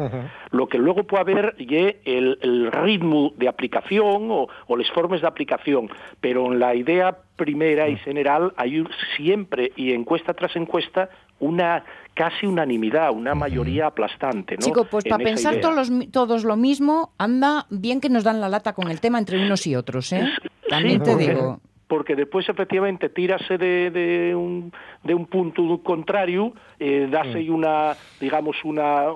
[0.51, 5.27] Lo que luego puede haber es el, ritmo de aplicación o, o las formas de
[5.27, 5.89] aplicación,
[6.19, 8.83] pero en la idea primera y general hay
[9.15, 11.09] siempre y encuesta tras encuesta
[11.43, 11.83] una
[12.13, 14.55] casi unanimidad, una mayoría aplastante.
[14.55, 14.65] ¿no?
[14.65, 18.73] Chico, pues para pensar todos, todos lo mismo, anda bien que nos dan la lata
[18.73, 20.29] con el tema entre unos y otros, ¿eh?
[20.69, 21.59] También te digo
[21.93, 24.73] porque después efectivamente tírase de, de, un,
[25.03, 29.09] de un punto contrario, eh, dase una, digamos, una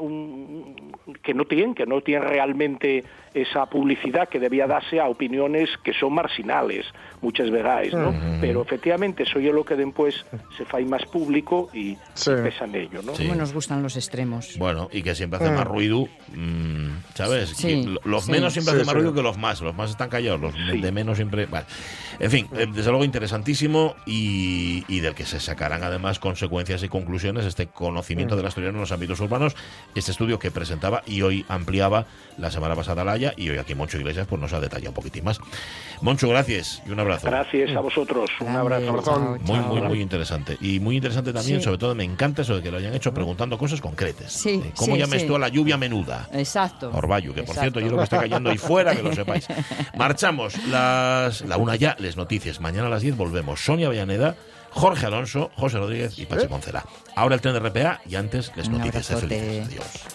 [1.23, 3.03] que no tiene, que no tiene realmente
[3.33, 6.85] esa publicidad que debía darse a opiniones que son marginales
[7.21, 8.11] muchas veces, ¿no?
[8.11, 8.39] Mm.
[8.41, 10.25] Pero efectivamente eso es lo que después
[10.57, 13.13] se fai más público y pesa en ello, ¿no?
[13.13, 14.55] Como nos gustan los extremos.
[14.57, 15.55] Bueno, y que siempre hace mm.
[15.55, 16.07] más ruido,
[17.15, 17.55] ¿sabes?
[18.03, 20.91] los menos siempre hacen más ruido que los más, los más están callados, los de
[20.91, 21.45] menos siempre...
[21.45, 21.65] Vale.
[22.19, 27.45] En fin, eh, desde luego interesantísimo y, del que se sacarán además consecuencias y conclusiones
[27.45, 29.55] este conocimiento de la historia en los ámbitos urbanos,
[29.93, 32.05] este estudio que presentaba y hoy ampliaba
[32.37, 35.23] la semana pasada Laia y hoy aquí Moncho Iglesias pues nos ha detallado un poquitín
[35.23, 35.39] más.
[36.01, 37.06] Moncho, gracias y un abrazo.
[37.23, 39.37] Gracias a vosotros, un abrazo.
[39.41, 40.57] muy, muy, muy interesante.
[40.61, 43.57] Y muy interesante también, sobre todo me encanta eso de que lo hayan hecho preguntando
[43.57, 44.31] cosas concretas.
[44.31, 46.27] Sí, ¿Cómo llames tú a la lluvia menuda?
[46.33, 46.91] Exacto.
[46.93, 49.47] Orballo, que por cierto yo creo que está cayendo ahí fuera, que lo sepáis.
[49.97, 52.59] Marchamos, las, la una ya, les noticias.
[52.59, 53.59] Mañana a las 10 volvemos.
[53.63, 54.35] Sonia Villaneda,
[54.71, 56.85] Jorge Alonso, José Rodríguez y Pachi Poncela.
[57.15, 59.11] Ahora el tren de RPA y antes les noticias.
[59.11, 60.03] Adiós.